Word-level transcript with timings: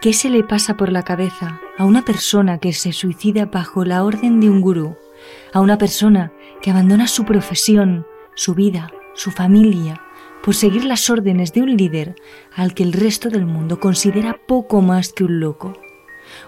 ¿Qué 0.00 0.14
se 0.14 0.30
le 0.30 0.42
pasa 0.42 0.78
por 0.78 0.90
la 0.90 1.02
cabeza 1.02 1.60
a 1.76 1.84
una 1.84 2.06
persona 2.06 2.56
que 2.56 2.72
se 2.72 2.92
suicida 2.92 3.44
bajo 3.44 3.84
la 3.84 4.02
orden 4.02 4.40
de 4.40 4.48
un 4.48 4.62
gurú? 4.62 4.96
A 5.52 5.60
una 5.60 5.76
persona 5.76 6.32
que 6.62 6.70
abandona 6.70 7.06
su 7.06 7.26
profesión, 7.26 8.06
su 8.34 8.54
vida, 8.54 8.90
su 9.14 9.30
familia, 9.30 10.00
por 10.42 10.54
seguir 10.54 10.86
las 10.86 11.10
órdenes 11.10 11.52
de 11.52 11.60
un 11.60 11.76
líder 11.76 12.14
al 12.56 12.72
que 12.72 12.82
el 12.82 12.94
resto 12.94 13.28
del 13.28 13.44
mundo 13.44 13.78
considera 13.78 14.38
poco 14.48 14.80
más 14.80 15.12
que 15.12 15.24
un 15.24 15.38
loco. 15.38 15.74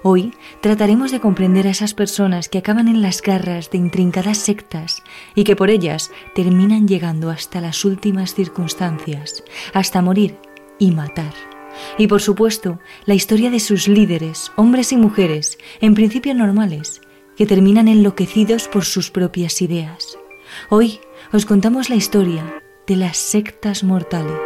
Hoy 0.02 0.32
trataremos 0.62 1.10
de 1.10 1.20
comprender 1.20 1.66
a 1.66 1.72
esas 1.72 1.92
personas 1.92 2.48
que 2.48 2.56
acaban 2.56 2.88
en 2.88 3.02
las 3.02 3.20
garras 3.20 3.70
de 3.70 3.76
intrincadas 3.76 4.38
sectas 4.38 5.02
y 5.34 5.44
que 5.44 5.56
por 5.56 5.68
ellas 5.68 6.10
terminan 6.34 6.88
llegando 6.88 7.28
hasta 7.28 7.60
las 7.60 7.84
últimas 7.84 8.34
circunstancias, 8.34 9.44
hasta 9.74 10.00
morir 10.00 10.38
y 10.78 10.92
matar. 10.92 11.51
Y 11.98 12.06
por 12.06 12.20
supuesto, 12.20 12.78
la 13.06 13.14
historia 13.14 13.50
de 13.50 13.60
sus 13.60 13.88
líderes, 13.88 14.52
hombres 14.56 14.92
y 14.92 14.96
mujeres, 14.96 15.58
en 15.80 15.94
principio 15.94 16.34
normales, 16.34 17.00
que 17.36 17.46
terminan 17.46 17.88
enloquecidos 17.88 18.68
por 18.68 18.84
sus 18.84 19.10
propias 19.10 19.62
ideas. 19.62 20.18
Hoy 20.68 21.00
os 21.32 21.46
contamos 21.46 21.88
la 21.88 21.96
historia 21.96 22.62
de 22.86 22.96
las 22.96 23.16
sectas 23.16 23.84
mortales. 23.84 24.38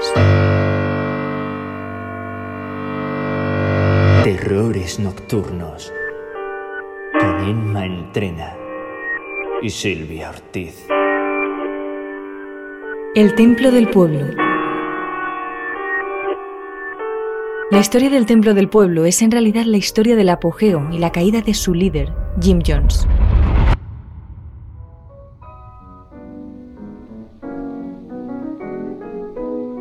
Terrores 4.25 4.99
nocturnos 4.99 5.93
con 7.19 7.49
Emma 7.49 7.87
Entrena 7.87 8.57
y 9.63 9.71
Silvia 9.71 10.31
Ortiz. 10.31 10.87
El 13.15 13.35
Templo 13.35 13.71
del 13.71 13.89
Pueblo. 13.89 14.46
La 17.69 17.81
historia 17.81 18.11
del 18.11 18.27
Templo 18.27 18.55
del 18.55 18.69
Pueblo 18.69 19.07
es 19.07 19.23
en 19.23 19.33
realidad 19.33 19.65
la 19.65 19.77
historia 19.77 20.15
del 20.15 20.29
apogeo 20.29 20.89
y 20.93 20.99
la 20.99 21.11
caída 21.11 21.43
de 21.43 21.53
su 21.53 21.75
líder, 21.75 22.13
Jim 22.41 22.61
Jones. 22.65 23.09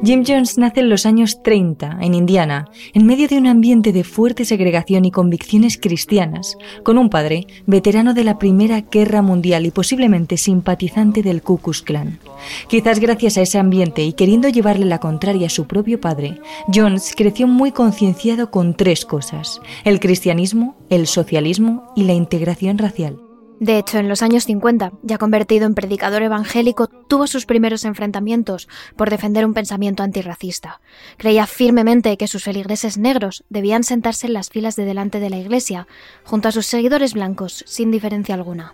Jim 0.06 0.24
Jones 0.24 0.60
nace 0.60 0.82
en 0.82 0.90
los 0.90 1.08
años 1.08 1.42
30 1.42 1.98
en 2.00 2.14
Indiana, 2.14 2.70
en 2.94 3.08
medio 3.08 3.28
de 3.28 3.40
un 3.40 3.48
ambiente 3.48 3.92
de 3.92 4.04
fuerte 4.04 4.46
segregación 4.46 5.04
y 5.04 5.10
convicciones 5.10 5.80
cristianas, 5.80 6.60
con 6.84 7.00
un 7.00 7.10
padre 7.10 7.48
veterano 7.66 8.14
de 8.14 8.24
la 8.24 8.38
Primera 8.38 8.82
Guerra 8.82 9.24
Mundial 9.24 9.66
y 9.66 9.72
posiblemente 9.72 10.38
simpatizante 10.38 11.24
del 11.24 11.42
Ku 11.42 11.58
Klux 11.58 11.82
Klan. 11.82 12.20
Quizás 12.68 13.00
gracias 13.00 13.40
a 13.40 13.42
ese 13.42 13.58
ambiente 13.58 14.04
y 14.04 14.14
queriendo 14.14 14.48
llevarle 14.48 14.86
la 14.86 15.00
contraria 15.00 15.48
a 15.48 15.50
su 15.50 15.66
propio 15.66 16.00
padre, 16.00 16.40
Jones 16.72 17.16
creció 17.18 17.48
muy 17.48 17.72
concienciado 17.72 18.52
con 18.52 18.78
tres 18.78 19.06
cosas: 19.06 19.60
el 19.86 20.00
cristianismo, 20.00 20.76
el 20.92 21.08
socialismo 21.08 21.92
y 21.96 22.04
la 22.04 22.14
integración 22.14 22.78
racial. 22.78 23.25
De 23.60 23.78
hecho, 23.78 24.00
en 24.00 24.10
los 24.10 24.22
años 24.22 24.44
50, 24.46 24.92
ya 25.02 25.18
convertido 25.18 25.66
en 25.66 25.76
predicador 25.76 26.24
evangélico, 26.24 26.88
tuvo 26.88 27.26
sus 27.26 27.46
primeros 27.46 27.86
enfrentamientos 27.86 28.68
por 28.98 29.10
defender 29.10 29.46
un 29.46 29.54
pensamiento 29.54 30.04
antirracista. 30.04 30.82
Creía 31.18 31.48
firmemente 31.48 32.18
que 32.18 32.28
sus 32.28 32.44
feligreses 32.44 32.98
negros 32.98 33.46
debían 33.50 33.84
sentarse 33.84 34.28
en 34.28 34.34
las 34.34 34.50
filas 34.50 34.76
de 34.76 34.84
delante 34.84 35.22
de 35.22 35.30
la 35.30 35.38
iglesia, 35.38 35.88
junto 36.26 36.50
a 36.50 36.52
sus 36.52 36.66
seguidores 36.66 37.14
blancos, 37.14 37.64
sin 37.66 37.92
diferencia 37.92 38.36
alguna. 38.36 38.74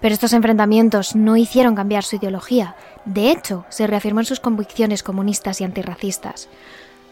Pero 0.00 0.14
estos 0.14 0.32
enfrentamientos 0.32 1.16
no 1.16 1.36
hicieron 1.36 1.74
cambiar 1.74 2.04
su 2.04 2.16
ideología. 2.16 2.76
De 3.04 3.30
hecho, 3.30 3.64
se 3.70 3.86
reafirmó 3.88 4.20
en 4.20 4.26
sus 4.26 4.40
convicciones 4.40 5.02
comunistas 5.02 5.60
y 5.60 5.64
antirracistas. 5.64 6.48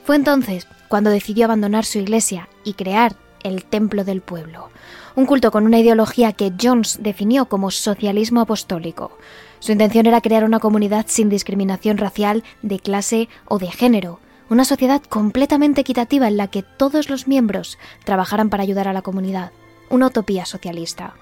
Fue 0.05 0.15
entonces 0.17 0.69
cuando 0.89 1.11
decidió 1.11 1.45
abandonar 1.45 1.85
su 1.85 1.99
iglesia 1.99 2.49
y 2.65 2.75
crear 2.75 3.17
el 3.43 3.65
Templo 3.65 4.05
del 4.05 4.21
Pueblo, 4.21 4.71
un 5.15 5.27
culto 5.27 5.51
con 5.51 5.65
una 5.65 5.79
ideología 5.79 6.33
que 6.33 6.53
Jones 6.61 6.99
definió 7.03 7.47
como 7.47 7.71
socialismo 7.71 8.41
apostólico. 8.41 9.13
Su 9.59 9.73
intención 9.73 10.07
era 10.07 10.21
crear 10.21 10.45
una 10.45 10.61
comunidad 10.61 11.07
sin 11.09 11.29
discriminación 11.29 11.99
racial, 11.99 12.45
de 12.63 12.79
clase 12.79 13.29
o 13.47 13.59
de 13.59 13.71
género, 13.71 14.21
una 14.49 14.65
sociedad 14.65 15.03
completamente 15.03 15.83
equitativa 15.83 16.27
en 16.27 16.37
la 16.37 16.49
que 16.49 16.63
todos 16.63 17.09
los 17.09 17.29
miembros 17.29 17.79
trabajaran 18.05 18.51
para 18.51 18.63
ayudar 18.63 18.89
a 18.89 18.93
la 18.93 19.03
comunidad, 19.03 19.53
una 19.91 20.09
utopía 20.09 20.45
socialista. 20.45 21.15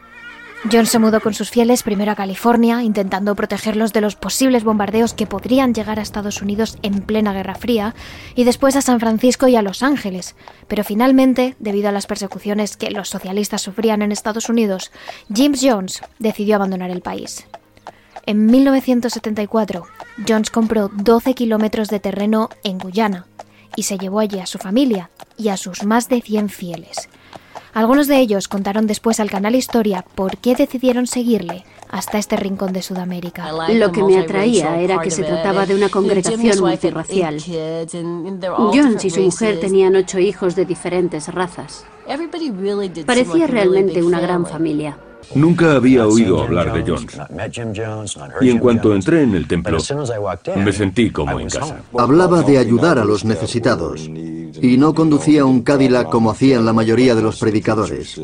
John 0.65 0.87
se 0.87 0.99
mudó 0.99 1.21
con 1.21 1.35
sus 1.35 1.51
fieles 1.51 1.85
primero 1.85 2.11
a 2.11 2.17
California, 2.17 2.83
intentando 2.83 3.37
protegerlos 3.37 3.93
de 3.93 4.01
los 4.01 4.17
posibles 4.17 4.65
bombardeos 4.65 5.15
que 5.15 5.27
podrían 5.27 5.73
llegar 5.73 6.01
a 6.01 6.03
Estados 6.03 6.43
Unidos 6.43 6.79
en 6.83 7.01
plena 7.01 7.33
Guerra 7.33 7.55
Fría, 7.55 7.95
y 8.35 8.43
después 8.43 8.75
a 8.75 8.83
San 8.83 8.99
Francisco 8.99 9.47
y 9.47 9.55
a 9.55 9.63
Los 9.63 9.85
Ángeles. 9.85 10.35
Pero 10.67 10.83
finalmente, 10.83 11.55
debido 11.61 11.89
a 11.89 11.93
las 11.93 12.09
persecuciones 12.09 12.77
que 12.77 12.91
los 12.91 13.09
socialistas 13.09 13.63
sufrían 13.63 14.03
en 14.03 14.11
Estados 14.11 14.49
Unidos, 14.49 14.91
James 15.33 15.61
Jones 15.63 16.03
decidió 16.19 16.57
abandonar 16.57 16.91
el 16.91 17.03
país. 17.03 17.47
En 18.27 18.47
1974, 18.47 19.87
Jones 20.27 20.51
compró 20.51 20.91
12 20.93 21.35
kilómetros 21.35 21.89
de 21.89 22.01
terreno 22.01 22.51
en 22.65 22.79
Guyana 22.79 23.27
y 23.77 23.85
se 23.85 23.97
llevó 23.97 24.19
allí 24.19 24.41
a 24.41 24.47
su 24.47 24.59
familia 24.59 25.09
y 25.37 25.51
a 25.51 25.57
sus 25.57 25.85
más 25.85 26.09
de 26.09 26.21
100 26.21 26.49
fieles. 26.49 27.09
Algunos 27.79 28.09
de 28.09 28.19
ellos 28.19 28.49
contaron 28.49 28.89
después 28.89 29.21
al 29.21 29.31
canal 29.31 29.55
Historia 29.55 30.05
por 30.17 30.39
qué 30.39 30.57
decidieron 30.57 31.07
seguirle 31.07 31.65
hasta 31.89 32.19
este 32.19 32.35
rincón 32.35 32.73
de 32.73 32.83
Sudamérica. 32.83 33.53
Lo 33.73 33.93
que 33.93 34.03
me 34.03 34.19
atraía 34.19 34.81
era 34.81 34.99
que 34.99 35.13
se 35.13 35.23
trataba 35.23 35.65
de 35.65 35.77
una 35.77 35.89
congregación 35.89 36.59
multirracial. 36.59 37.39
Jones 37.41 39.05
y 39.05 39.11
su 39.11 39.21
mujer 39.21 39.61
tenían 39.61 39.95
ocho 39.95 40.19
hijos 40.19 40.57
de 40.57 40.65
diferentes 40.65 41.33
razas. 41.33 41.85
Parecía 43.07 43.47
realmente 43.47 44.03
una 44.03 44.19
gran 44.19 44.45
familia. 44.45 44.99
Nunca 45.37 45.77
había 45.77 46.05
oído 46.05 46.43
hablar 46.43 46.73
de 46.73 46.83
Jones. 46.83 47.17
Y 48.41 48.51
en 48.51 48.59
cuanto 48.59 48.93
entré 48.93 49.23
en 49.23 49.37
el 49.37 49.47
templo, 49.47 49.79
me 50.57 50.73
sentí 50.73 51.13
como 51.13 51.39
en 51.39 51.49
casa. 51.49 51.81
Hablaba 51.97 52.43
de 52.43 52.59
ayudar 52.59 52.99
a 52.99 53.05
los 53.05 53.25
necesitados 53.25 54.11
y 54.61 54.77
no 54.77 54.95
conducía 54.95 55.45
un 55.45 55.63
Cadillac 55.63 56.09
como 56.09 56.31
hacían 56.31 56.65
la 56.65 56.73
mayoría 56.73 57.15
de 57.15 57.23
los 57.23 57.39
predicadores. 57.39 58.21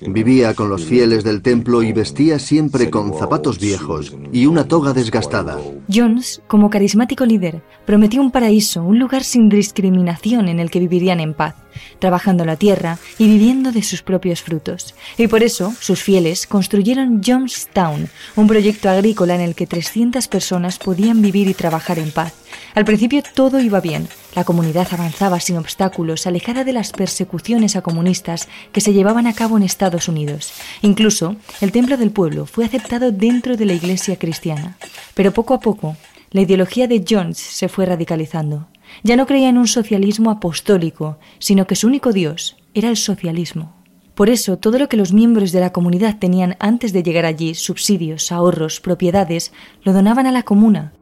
Vivía 0.00 0.54
con 0.54 0.68
los 0.68 0.84
fieles 0.84 1.24
del 1.24 1.42
templo 1.42 1.82
y 1.82 1.92
vestía 1.92 2.38
siempre 2.38 2.90
con 2.90 3.14
zapatos 3.14 3.58
viejos 3.58 4.14
y 4.32 4.46
una 4.46 4.66
toga 4.66 4.92
desgastada. 4.92 5.58
Jones, 5.92 6.42
como 6.46 6.70
carismático 6.70 7.24
líder, 7.24 7.62
prometió 7.86 8.20
un 8.20 8.30
paraíso, 8.30 8.82
un 8.82 8.98
lugar 8.98 9.24
sin 9.24 9.48
discriminación 9.48 10.48
en 10.48 10.60
el 10.60 10.70
que 10.70 10.80
vivirían 10.80 11.20
en 11.20 11.34
paz, 11.34 11.54
trabajando 11.98 12.44
la 12.44 12.56
tierra 12.56 12.98
y 13.18 13.26
viviendo 13.26 13.72
de 13.72 13.82
sus 13.82 14.02
propios 14.02 14.42
frutos. 14.42 14.94
Y 15.16 15.26
por 15.26 15.42
eso, 15.42 15.74
sus 15.80 16.02
fieles 16.02 16.46
construyeron 16.46 17.22
Jonestown, 17.24 18.08
un 18.36 18.46
proyecto 18.46 18.88
agrícola 18.88 19.34
en 19.34 19.40
el 19.40 19.54
que 19.54 19.66
300 19.66 20.28
personas 20.28 20.78
podían 20.78 21.22
vivir 21.22 21.48
y 21.48 21.54
trabajar 21.54 21.98
en 21.98 22.10
paz. 22.10 22.34
Al 22.74 22.84
principio 22.84 23.22
todo 23.34 23.60
iba 23.60 23.80
bien, 23.80 24.08
la 24.34 24.44
comunidad 24.44 24.88
avanzaba 24.92 25.40
sin 25.40 25.56
obstáculos, 25.56 26.26
alejada 26.26 26.64
de 26.64 26.72
las 26.72 26.92
persecuciones 26.92 27.74
a 27.76 27.82
comunistas 27.82 28.48
que 28.72 28.80
se 28.80 28.92
llevaban 28.92 29.26
a 29.26 29.34
cabo 29.34 29.56
en 29.56 29.64
Estados 29.64 30.08
Unidos. 30.08 30.52
Incluso, 30.82 31.36
el 31.60 31.72
templo 31.72 31.96
del 31.96 32.12
pueblo 32.12 32.46
fue 32.46 32.64
aceptado 32.64 33.10
dentro 33.10 33.56
de 33.56 33.66
la 33.66 33.72
iglesia 33.72 34.16
cristiana. 34.16 34.76
Pero 35.14 35.32
poco 35.32 35.54
a 35.54 35.60
poco, 35.60 35.96
la 36.30 36.42
ideología 36.42 36.86
de 36.86 37.04
Jones 37.08 37.38
se 37.38 37.68
fue 37.68 37.86
radicalizando. 37.86 38.68
Ya 39.02 39.16
no 39.16 39.26
creía 39.26 39.48
en 39.48 39.58
un 39.58 39.66
socialismo 39.66 40.30
apostólico, 40.30 41.18
sino 41.38 41.66
que 41.66 41.76
su 41.76 41.86
único 41.86 42.12
Dios 42.12 42.56
era 42.74 42.88
el 42.88 42.96
socialismo. 42.96 43.74
Por 44.14 44.28
eso, 44.28 44.58
todo 44.58 44.78
lo 44.78 44.88
que 44.88 44.96
los 44.96 45.12
miembros 45.12 45.52
de 45.52 45.60
la 45.60 45.72
comunidad 45.72 46.18
tenían 46.18 46.56
antes 46.60 46.92
de 46.92 47.02
llegar 47.02 47.24
allí, 47.24 47.54
subsidios, 47.54 48.32
ahorros, 48.32 48.80
propiedades, 48.80 49.52
lo 49.82 49.92
donaban 49.92 50.26
a 50.26 50.32
la 50.32 50.42
comuna. 50.42 50.92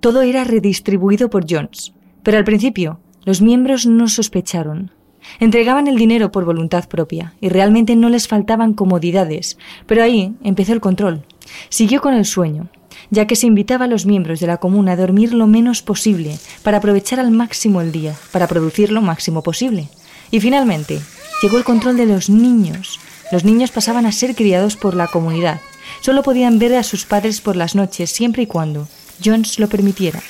Todo 0.00 0.22
era 0.22 0.44
redistribuido 0.44 1.28
por 1.28 1.44
Jones. 1.50 1.92
Pero 2.22 2.38
al 2.38 2.44
principio, 2.44 3.00
los 3.24 3.42
miembros 3.42 3.86
no 3.86 4.08
sospecharon. 4.08 4.92
Entregaban 5.40 5.88
el 5.88 5.96
dinero 5.96 6.30
por 6.30 6.44
voluntad 6.44 6.88
propia 6.88 7.34
y 7.40 7.48
realmente 7.48 7.96
no 7.96 8.08
les 8.08 8.28
faltaban 8.28 8.74
comodidades, 8.74 9.58
pero 9.86 10.02
ahí 10.02 10.34
empezó 10.42 10.72
el 10.72 10.80
control. 10.80 11.24
Siguió 11.68 12.00
con 12.00 12.14
el 12.14 12.24
sueño, 12.24 12.68
ya 13.10 13.26
que 13.26 13.36
se 13.36 13.46
invitaba 13.46 13.86
a 13.86 13.88
los 13.88 14.06
miembros 14.06 14.40
de 14.40 14.46
la 14.46 14.58
comuna 14.58 14.92
a 14.92 14.96
dormir 14.96 15.32
lo 15.32 15.46
menos 15.46 15.82
posible 15.82 16.38
para 16.62 16.78
aprovechar 16.78 17.20
al 17.20 17.30
máximo 17.30 17.80
el 17.80 17.92
día, 17.92 18.14
para 18.32 18.46
producir 18.46 18.92
lo 18.92 19.02
máximo 19.02 19.42
posible. 19.42 19.88
Y 20.30 20.40
finalmente, 20.40 21.00
llegó 21.42 21.58
el 21.58 21.64
control 21.64 21.96
de 21.96 22.06
los 22.06 22.28
niños. 22.28 23.00
Los 23.32 23.44
niños 23.44 23.70
pasaban 23.70 24.06
a 24.06 24.12
ser 24.12 24.34
criados 24.34 24.76
por 24.76 24.94
la 24.94 25.06
comunidad. 25.06 25.60
Solo 26.00 26.22
podían 26.22 26.58
ver 26.58 26.74
a 26.74 26.82
sus 26.82 27.06
padres 27.06 27.40
por 27.40 27.56
las 27.56 27.74
noches, 27.74 28.10
siempre 28.10 28.42
y 28.42 28.46
cuando 28.46 28.88
Jones 29.24 29.58
lo 29.58 29.68
permitiera. 29.68 30.22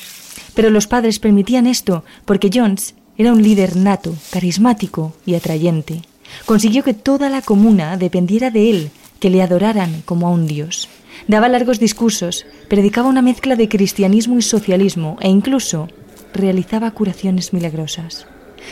Pero 0.55 0.71
los 0.71 0.87
padres 0.87 1.19
permitían 1.19 1.67
esto 1.67 2.05
porque 2.25 2.51
Jones 2.53 2.95
era 3.17 3.33
un 3.33 3.43
líder 3.43 3.77
nato, 3.77 4.15
carismático 4.31 5.13
y 5.27 5.35
atrayente. 5.35 6.03
Consiguió 6.47 6.85
que 6.85 6.95
toda 6.95 7.29
la 7.29 7.43
comuna 7.43 7.97
dependiera 7.97 8.51
de 8.51 8.71
él, 8.71 8.91
que 9.19 9.31
le 9.31 9.43
adoraran 9.43 10.03
como 10.05 10.29
a 10.29 10.31
un 10.31 10.47
dios. 10.47 10.89
Daba 11.29 11.51
largos 11.51 11.79
discursos, 11.79 12.47
predicaba 12.69 13.07
una 13.07 13.21
mezcla 13.21 13.55
de 13.55 13.69
cristianismo 13.69 14.39
y 14.39 14.43
socialismo 14.43 15.19
e 15.21 15.29
incluso 15.29 15.89
realizaba 16.33 16.91
curaciones 16.91 17.53
milagrosas. 17.53 18.27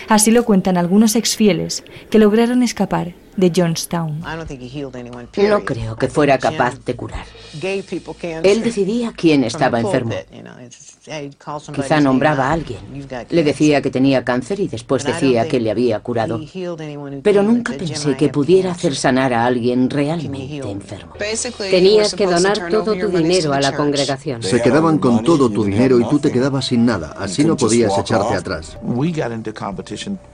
Así 0.08 0.30
lo 0.30 0.44
cuentan 0.46 0.78
algunos 0.78 1.16
exfieles 1.16 1.84
que 2.10 2.18
lograron 2.18 2.62
escapar 2.62 3.12
de 3.36 3.52
Johnstown. 3.54 4.22
No 5.48 5.64
creo 5.66 5.96
que 5.96 6.08
fuera 6.08 6.38
capaz 6.38 6.82
de 6.82 6.96
curar. 6.96 7.26
Él 8.42 8.62
decidía 8.62 9.12
quién 9.16 9.44
estaba 9.44 9.80
enfermo. 9.80 10.14
Quizá 11.74 12.00
nombraba 12.00 12.48
a 12.48 12.52
alguien. 12.52 12.78
Le 13.30 13.44
decía 13.44 13.80
que 13.80 13.90
tenía 13.90 14.24
cáncer 14.24 14.60
y 14.60 14.68
después 14.68 15.04
decía 15.04 15.46
que 15.46 15.60
le 15.60 15.70
había 15.70 16.00
curado. 16.00 16.40
Pero 17.22 17.42
nunca 17.42 17.74
pensé 17.74 18.16
que 18.16 18.28
pudiera 18.28 18.72
hacer 18.72 18.94
sanar 18.96 19.32
a 19.32 19.46
alguien 19.46 19.88
realmente 19.88 20.68
enfermo. 20.68 21.12
Tenías 21.70 22.14
que 22.14 22.26
donar 22.26 22.68
todo 22.70 22.96
tu 22.96 23.08
dinero 23.08 23.52
a 23.52 23.60
la 23.60 23.72
congregación. 23.74 24.42
Se 24.42 24.60
quedaban 24.60 24.98
con 24.98 25.22
todo 25.22 25.48
tu 25.48 25.64
dinero 25.64 26.00
y 26.00 26.08
tú 26.08 26.18
te 26.18 26.30
quedabas 26.30 26.66
sin 26.66 26.84
nada. 26.84 27.14
Así 27.18 27.44
no 27.44 27.56
podías 27.56 27.96
echarte 27.98 28.34
atrás. 28.34 28.76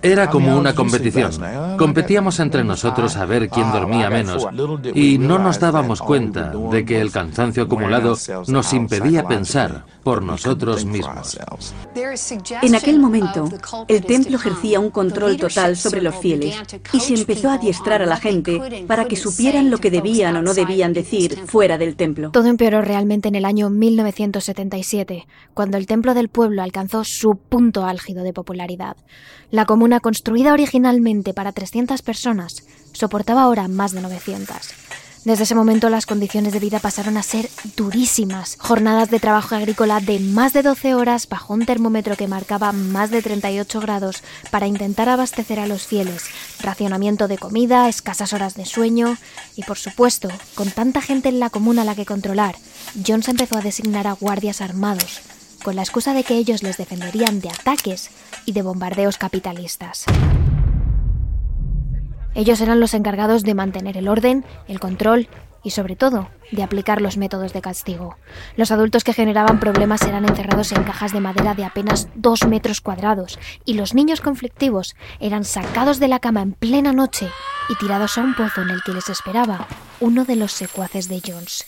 Era 0.02 0.30
como 0.30 0.56
una 0.56 0.74
competición. 0.74 1.32
Competíamos 1.76 2.40
entre 2.40 2.64
nosotros 2.64 3.16
a 3.16 3.26
ver 3.26 3.48
quién 3.48 3.70
dormía 3.72 4.08
menos 4.10 4.46
y 4.94 5.18
no 5.18 5.38
nos 5.38 5.60
dábamos 5.60 6.00
cuenta 6.00 6.52
de 6.70 6.84
que 6.84 7.00
el 7.00 7.11
cansancio 7.12 7.64
acumulado 7.64 8.16
nos 8.48 8.72
impedía 8.72 9.24
pensar 9.24 9.84
por 10.02 10.22
nosotros 10.22 10.84
mismos. 10.84 11.38
En 12.62 12.74
aquel 12.74 12.98
momento, 12.98 13.48
el 13.88 14.04
templo 14.04 14.36
ejercía 14.36 14.80
un 14.80 14.90
control 14.90 15.36
total 15.36 15.76
sobre 15.76 16.02
los 16.02 16.16
fieles 16.16 16.56
y 16.92 17.00
se 17.00 17.14
empezó 17.14 17.50
a 17.50 17.54
adiestrar 17.54 18.02
a 18.02 18.06
la 18.06 18.16
gente 18.16 18.84
para 18.86 19.04
que 19.06 19.16
supieran 19.16 19.70
lo 19.70 19.78
que 19.78 19.90
debían 19.90 20.36
o 20.36 20.42
no 20.42 20.54
debían 20.54 20.92
decir 20.92 21.38
fuera 21.46 21.78
del 21.78 21.96
templo. 21.96 22.30
Todo 22.30 22.46
empeoró 22.46 22.82
realmente 22.82 23.28
en 23.28 23.34
el 23.34 23.44
año 23.44 23.70
1977, 23.70 25.26
cuando 25.54 25.76
el 25.76 25.86
templo 25.86 26.14
del 26.14 26.28
pueblo 26.28 26.62
alcanzó 26.62 27.04
su 27.04 27.36
punto 27.36 27.84
álgido 27.84 28.24
de 28.24 28.32
popularidad. 28.32 28.96
La 29.50 29.66
comuna, 29.66 30.00
construida 30.00 30.52
originalmente 30.52 31.34
para 31.34 31.52
300 31.52 32.00
personas, 32.02 32.66
soportaba 32.92 33.42
ahora 33.42 33.68
más 33.68 33.92
de 33.92 34.00
900. 34.00 34.56
Desde 35.24 35.44
ese 35.44 35.54
momento 35.54 35.88
las 35.88 36.04
condiciones 36.04 36.52
de 36.52 36.58
vida 36.58 36.80
pasaron 36.80 37.16
a 37.16 37.22
ser 37.22 37.48
durísimas. 37.76 38.56
Jornadas 38.58 39.08
de 39.08 39.20
trabajo 39.20 39.54
agrícola 39.54 40.00
de 40.00 40.18
más 40.18 40.52
de 40.52 40.62
12 40.62 40.96
horas 40.96 41.28
bajo 41.28 41.54
un 41.54 41.64
termómetro 41.64 42.16
que 42.16 42.26
marcaba 42.26 42.72
más 42.72 43.12
de 43.12 43.22
38 43.22 43.80
grados 43.80 44.24
para 44.50 44.66
intentar 44.66 45.08
abastecer 45.08 45.60
a 45.60 45.68
los 45.68 45.86
fieles, 45.86 46.24
racionamiento 46.60 47.28
de 47.28 47.38
comida, 47.38 47.88
escasas 47.88 48.32
horas 48.32 48.54
de 48.54 48.66
sueño 48.66 49.16
y 49.54 49.62
por 49.62 49.78
supuesto, 49.78 50.28
con 50.56 50.72
tanta 50.72 51.00
gente 51.00 51.28
en 51.28 51.38
la 51.38 51.50
comuna 51.50 51.82
a 51.82 51.84
la 51.84 51.94
que 51.94 52.04
controlar, 52.04 52.56
Jones 53.06 53.28
empezó 53.28 53.58
a 53.58 53.62
designar 53.62 54.08
a 54.08 54.14
guardias 54.14 54.60
armados, 54.60 55.20
con 55.62 55.76
la 55.76 55.82
excusa 55.82 56.14
de 56.14 56.24
que 56.24 56.34
ellos 56.34 56.64
les 56.64 56.78
defenderían 56.78 57.40
de 57.40 57.50
ataques 57.50 58.10
y 58.44 58.52
de 58.52 58.62
bombardeos 58.62 59.18
capitalistas. 59.18 60.04
Ellos 62.34 62.60
eran 62.60 62.80
los 62.80 62.94
encargados 62.94 63.42
de 63.42 63.54
mantener 63.54 63.96
el 63.96 64.08
orden, 64.08 64.44
el 64.68 64.80
control 64.80 65.28
y 65.62 65.70
sobre 65.70 65.96
todo 65.96 66.28
de 66.50 66.62
aplicar 66.62 67.00
los 67.00 67.16
métodos 67.16 67.52
de 67.52 67.60
castigo. 67.60 68.16
Los 68.56 68.70
adultos 68.70 69.04
que 69.04 69.12
generaban 69.12 69.60
problemas 69.60 70.02
eran 70.02 70.24
encerrados 70.24 70.72
en 70.72 70.82
cajas 70.82 71.12
de 71.12 71.20
madera 71.20 71.54
de 71.54 71.64
apenas 71.64 72.08
dos 72.14 72.46
metros 72.46 72.80
cuadrados 72.80 73.38
y 73.64 73.74
los 73.74 73.94
niños 73.94 74.20
conflictivos 74.20 74.96
eran 75.20 75.44
sacados 75.44 76.00
de 76.00 76.08
la 76.08 76.20
cama 76.20 76.42
en 76.42 76.52
plena 76.52 76.92
noche 76.92 77.28
y 77.68 77.76
tirados 77.76 78.18
a 78.18 78.22
un 78.22 78.34
pozo 78.34 78.62
en 78.62 78.70
el 78.70 78.82
que 78.82 78.92
les 78.92 79.08
esperaba 79.08 79.66
uno 80.00 80.24
de 80.24 80.36
los 80.36 80.52
secuaces 80.52 81.08
de 81.08 81.22
Jones. 81.24 81.64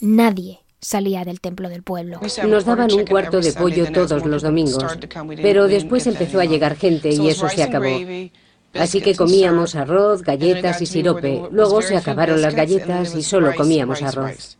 Nadie 0.00 0.60
salía 0.80 1.24
del 1.24 1.40
templo 1.40 1.68
del 1.68 1.82
pueblo. 1.82 2.20
Nos 2.46 2.64
daban 2.64 2.92
un 2.92 3.06
cuarto 3.06 3.40
de 3.40 3.52
pollo 3.52 3.90
todos 3.92 4.24
los 4.24 4.42
domingos, 4.42 4.98
pero 5.42 5.66
después 5.66 6.06
empezó 6.06 6.40
a 6.40 6.44
llegar 6.44 6.76
gente 6.76 7.10
y 7.10 7.28
eso 7.28 7.48
se 7.48 7.62
acabó. 7.62 7.86
Así 8.78 9.00
que 9.00 9.14
comíamos 9.14 9.74
arroz, 9.74 10.22
galletas 10.22 10.80
y 10.82 10.86
sirope. 10.86 11.42
Luego 11.50 11.82
se 11.82 11.96
acabaron 11.96 12.40
las 12.40 12.54
galletas 12.54 13.14
y 13.14 13.22
solo 13.22 13.54
comíamos 13.56 14.02
arroz. 14.02 14.58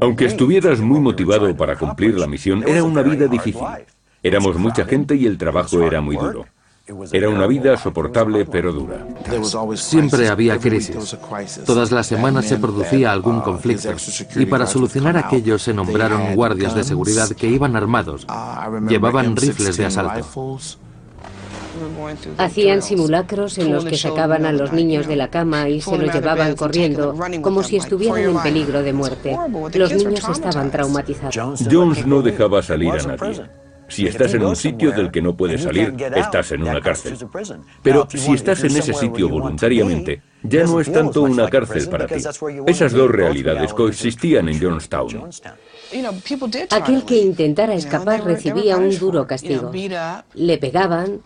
Aunque 0.00 0.26
estuvieras 0.26 0.80
muy 0.80 1.00
motivado 1.00 1.54
para 1.56 1.76
cumplir 1.76 2.18
la 2.18 2.26
misión, 2.26 2.64
era 2.66 2.82
una 2.82 3.02
vida 3.02 3.26
difícil. 3.26 3.62
Éramos 4.22 4.56
mucha 4.56 4.84
gente 4.84 5.14
y 5.14 5.26
el 5.26 5.38
trabajo 5.38 5.82
era 5.82 6.00
muy 6.00 6.16
duro. 6.16 6.46
Era 7.12 7.28
una 7.28 7.46
vida 7.46 7.76
soportable 7.76 8.44
pero 8.46 8.72
dura. 8.72 9.06
Siempre 9.74 10.28
había 10.28 10.58
crisis. 10.58 11.16
Todas 11.64 11.92
las 11.92 12.06
semanas 12.06 12.46
se 12.46 12.56
producía 12.56 13.12
algún 13.12 13.40
conflicto 13.40 13.94
y 14.36 14.46
para 14.46 14.66
solucionar 14.66 15.16
aquello 15.16 15.58
se 15.58 15.72
nombraron 15.72 16.34
guardias 16.34 16.74
de 16.74 16.84
seguridad 16.84 17.28
que 17.30 17.48
iban 17.48 17.76
armados. 17.76 18.26
Llevaban 18.88 19.36
rifles 19.36 19.76
de 19.76 19.86
asalto. 19.86 20.26
Hacían 22.38 22.82
simulacros 22.82 23.58
en 23.58 23.72
los 23.72 23.84
que 23.84 23.96
sacaban 23.96 24.46
a 24.46 24.52
los 24.52 24.72
niños 24.72 25.06
de 25.06 25.16
la 25.16 25.28
cama 25.28 25.68
y 25.68 25.80
se 25.80 25.96
los 25.96 26.12
llevaban 26.12 26.54
corriendo, 26.56 27.14
como 27.42 27.62
si 27.62 27.76
estuvieran 27.76 28.20
en 28.20 28.42
peligro 28.42 28.82
de 28.82 28.92
muerte. 28.92 29.36
Los 29.74 29.92
niños 29.92 30.28
estaban 30.28 30.70
traumatizados. 30.70 31.64
Jones 31.70 32.06
no 32.06 32.22
dejaba 32.22 32.62
salir 32.62 32.92
a 32.92 33.02
nadie. 33.02 33.42
Si 33.88 34.06
estás 34.06 34.32
en 34.34 34.44
un 34.44 34.54
sitio 34.54 34.92
del 34.92 35.10
que 35.10 35.20
no 35.20 35.36
puedes 35.36 35.62
salir, 35.62 35.94
estás 36.14 36.52
en 36.52 36.62
una 36.62 36.80
cárcel. 36.80 37.18
Pero 37.82 38.06
si 38.08 38.32
estás 38.32 38.62
en 38.62 38.76
ese 38.76 38.94
sitio 38.94 39.28
voluntariamente, 39.28 40.22
ya 40.42 40.64
no 40.64 40.80
es 40.80 40.92
tanto 40.92 41.22
una 41.22 41.48
cárcel 41.48 41.88
para 41.88 42.06
ti. 42.06 42.22
Esas 42.66 42.92
dos 42.92 43.10
realidades 43.10 43.74
coexistían 43.74 44.48
en 44.48 44.60
Jonestown. 44.60 45.30
Aquel 46.70 47.04
que 47.04 47.18
intentara 47.18 47.74
escapar 47.74 48.24
recibía 48.24 48.76
un 48.76 48.96
duro 48.98 49.26
castigo. 49.26 49.70
Le 50.34 50.58
pegaban 50.58 51.20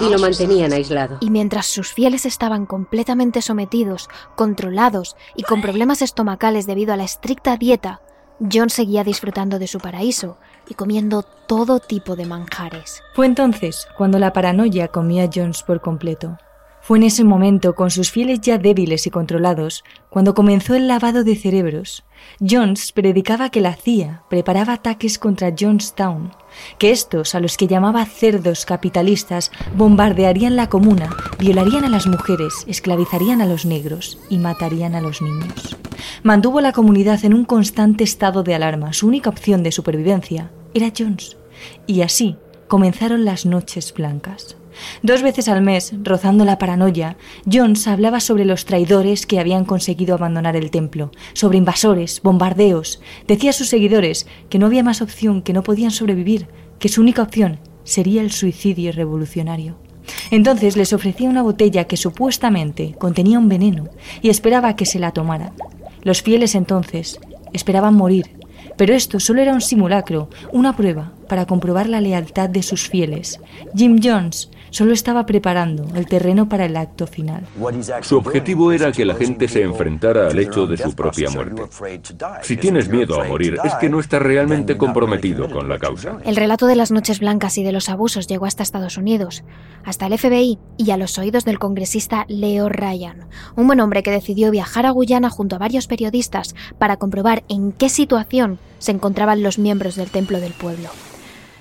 y 0.00 0.10
lo 0.10 0.18
mantenían 0.18 0.72
aislado. 0.72 1.18
Y 1.20 1.30
mientras 1.30 1.66
sus 1.66 1.92
fieles 1.92 2.26
estaban 2.26 2.66
completamente 2.66 3.42
sometidos, 3.42 4.08
controlados 4.34 5.16
y 5.34 5.42
con 5.42 5.60
problemas 5.60 6.02
estomacales 6.02 6.66
debido 6.66 6.92
a 6.92 6.96
la 6.96 7.04
estricta 7.04 7.56
dieta, 7.56 8.00
John 8.40 8.70
seguía 8.70 9.04
disfrutando 9.04 9.58
de 9.58 9.66
su 9.66 9.80
paraíso 9.80 10.38
y 10.68 10.74
comiendo 10.74 11.22
todo 11.22 11.80
tipo 11.80 12.14
de 12.14 12.26
manjares. 12.26 13.02
Fue 13.14 13.26
entonces 13.26 13.88
cuando 13.96 14.18
la 14.18 14.32
paranoia 14.32 14.88
comía 14.88 15.24
a 15.24 15.30
Jones 15.32 15.62
por 15.62 15.80
completo. 15.80 16.38
Fue 16.88 16.96
en 16.96 17.04
ese 17.04 17.22
momento, 17.22 17.74
con 17.74 17.90
sus 17.90 18.10
fieles 18.10 18.40
ya 18.40 18.56
débiles 18.56 19.06
y 19.06 19.10
controlados, 19.10 19.84
cuando 20.08 20.32
comenzó 20.32 20.74
el 20.74 20.88
lavado 20.88 21.22
de 21.22 21.36
cerebros. 21.36 22.02
Jones 22.40 22.92
predicaba 22.92 23.50
que 23.50 23.60
la 23.60 23.74
CIA 23.74 24.22
preparaba 24.30 24.72
ataques 24.72 25.18
contra 25.18 25.52
Jonestown, 25.54 26.32
que 26.78 26.90
estos, 26.90 27.34
a 27.34 27.40
los 27.40 27.58
que 27.58 27.66
llamaba 27.66 28.06
cerdos 28.06 28.64
capitalistas, 28.64 29.52
bombardearían 29.76 30.56
la 30.56 30.70
comuna, 30.70 31.14
violarían 31.38 31.84
a 31.84 31.90
las 31.90 32.06
mujeres, 32.06 32.64
esclavizarían 32.66 33.42
a 33.42 33.46
los 33.46 33.66
negros 33.66 34.18
y 34.30 34.38
matarían 34.38 34.94
a 34.94 35.02
los 35.02 35.20
niños. 35.20 35.76
Mantuvo 36.22 36.62
la 36.62 36.72
comunidad 36.72 37.22
en 37.26 37.34
un 37.34 37.44
constante 37.44 38.02
estado 38.02 38.42
de 38.44 38.54
alarma. 38.54 38.94
Su 38.94 39.08
única 39.08 39.28
opción 39.28 39.62
de 39.62 39.72
supervivencia 39.72 40.50
era 40.72 40.90
Jones. 40.96 41.36
Y 41.86 42.00
así 42.00 42.38
comenzaron 42.66 43.26
las 43.26 43.44
noches 43.44 43.92
blancas. 43.92 44.57
Dos 45.02 45.22
veces 45.22 45.48
al 45.48 45.62
mes, 45.62 45.94
rozando 46.02 46.44
la 46.44 46.58
paranoia, 46.58 47.16
Jones 47.50 47.86
hablaba 47.86 48.20
sobre 48.20 48.44
los 48.44 48.64
traidores 48.64 49.26
que 49.26 49.40
habían 49.40 49.64
conseguido 49.64 50.14
abandonar 50.14 50.56
el 50.56 50.70
templo, 50.70 51.10
sobre 51.32 51.58
invasores, 51.58 52.20
bombardeos. 52.22 53.00
Decía 53.26 53.50
a 53.50 53.54
sus 53.54 53.68
seguidores 53.68 54.26
que 54.48 54.58
no 54.58 54.66
había 54.66 54.82
más 54.82 55.02
opción, 55.02 55.42
que 55.42 55.52
no 55.52 55.62
podían 55.62 55.90
sobrevivir, 55.90 56.48
que 56.78 56.88
su 56.88 57.00
única 57.00 57.22
opción 57.22 57.58
sería 57.84 58.22
el 58.22 58.32
suicidio 58.32 58.92
revolucionario. 58.92 59.76
Entonces 60.30 60.76
les 60.76 60.92
ofrecía 60.92 61.28
una 61.28 61.42
botella 61.42 61.84
que 61.84 61.96
supuestamente 61.96 62.94
contenía 62.98 63.38
un 63.38 63.48
veneno 63.48 63.88
y 64.22 64.30
esperaba 64.30 64.76
que 64.76 64.86
se 64.86 64.98
la 64.98 65.12
tomaran. 65.12 65.52
Los 66.02 66.22
fieles 66.22 66.54
entonces 66.54 67.18
esperaban 67.52 67.94
morir, 67.94 68.30
pero 68.76 68.94
esto 68.94 69.20
solo 69.20 69.42
era 69.42 69.52
un 69.52 69.60
simulacro, 69.60 70.28
una 70.52 70.76
prueba 70.76 71.12
para 71.28 71.46
comprobar 71.46 71.88
la 71.88 72.00
lealtad 72.00 72.48
de 72.48 72.62
sus 72.62 72.88
fieles. 72.88 73.40
Jim 73.74 73.98
Jones 74.02 74.50
Solo 74.70 74.92
estaba 74.92 75.26
preparando 75.26 75.84
el 75.94 76.06
terreno 76.06 76.48
para 76.48 76.66
el 76.66 76.76
acto 76.76 77.06
final. 77.06 77.46
Su 78.02 78.18
objetivo 78.18 78.72
era 78.72 78.92
que 78.92 79.04
la 79.04 79.14
gente 79.14 79.48
se 79.48 79.62
enfrentara 79.62 80.28
al 80.28 80.38
hecho 80.38 80.66
de 80.66 80.76
su 80.76 80.94
propia 80.94 81.30
muerte. 81.30 81.62
Si 82.42 82.56
tienes 82.56 82.88
miedo 82.88 83.20
a 83.20 83.24
morir, 83.24 83.58
es 83.64 83.74
que 83.76 83.88
no 83.88 84.00
estás 84.00 84.22
realmente 84.22 84.76
comprometido 84.76 85.50
con 85.50 85.68
la 85.68 85.78
causa. 85.78 86.18
El 86.24 86.36
relato 86.36 86.66
de 86.66 86.76
las 86.76 86.90
noches 86.90 87.20
blancas 87.20 87.58
y 87.58 87.62
de 87.62 87.72
los 87.72 87.88
abusos 87.88 88.26
llegó 88.26 88.46
hasta 88.46 88.62
Estados 88.62 88.96
Unidos, 88.96 89.44
hasta 89.84 90.06
el 90.06 90.18
FBI 90.18 90.58
y 90.76 90.90
a 90.90 90.96
los 90.96 91.18
oídos 91.18 91.44
del 91.44 91.58
congresista 91.58 92.24
Leo 92.28 92.68
Ryan, 92.68 93.26
un 93.56 93.66
buen 93.66 93.80
hombre 93.80 94.02
que 94.02 94.10
decidió 94.10 94.50
viajar 94.50 94.86
a 94.86 94.90
Guyana 94.90 95.30
junto 95.30 95.56
a 95.56 95.58
varios 95.58 95.86
periodistas 95.86 96.54
para 96.78 96.96
comprobar 96.96 97.44
en 97.48 97.72
qué 97.72 97.88
situación 97.88 98.58
se 98.78 98.92
encontraban 98.92 99.42
los 99.42 99.58
miembros 99.58 99.96
del 99.96 100.10
Templo 100.10 100.40
del 100.40 100.52
Pueblo. 100.52 100.88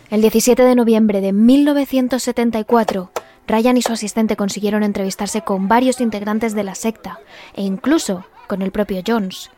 El 0.09 0.21
17 0.21 0.63
de 0.63 0.75
noviembre 0.75 1.19
de 1.19 1.33
1974, 1.33 3.11
Ryan 3.45 3.75
y 3.75 3.81
su 3.81 3.91
asistente 3.91 4.37
consiguieron 4.37 4.83
entrevistarse 4.83 5.41
con 5.41 5.67
varios 5.67 5.99
integrantes 5.99 6.55
de 6.55 6.63
la 6.63 6.75
secta 6.75 7.19
e 7.53 7.63
incluso 7.63 8.25
con 8.47 8.61
el 8.61 8.71
propio 8.71 9.01
Jones. 9.05 9.49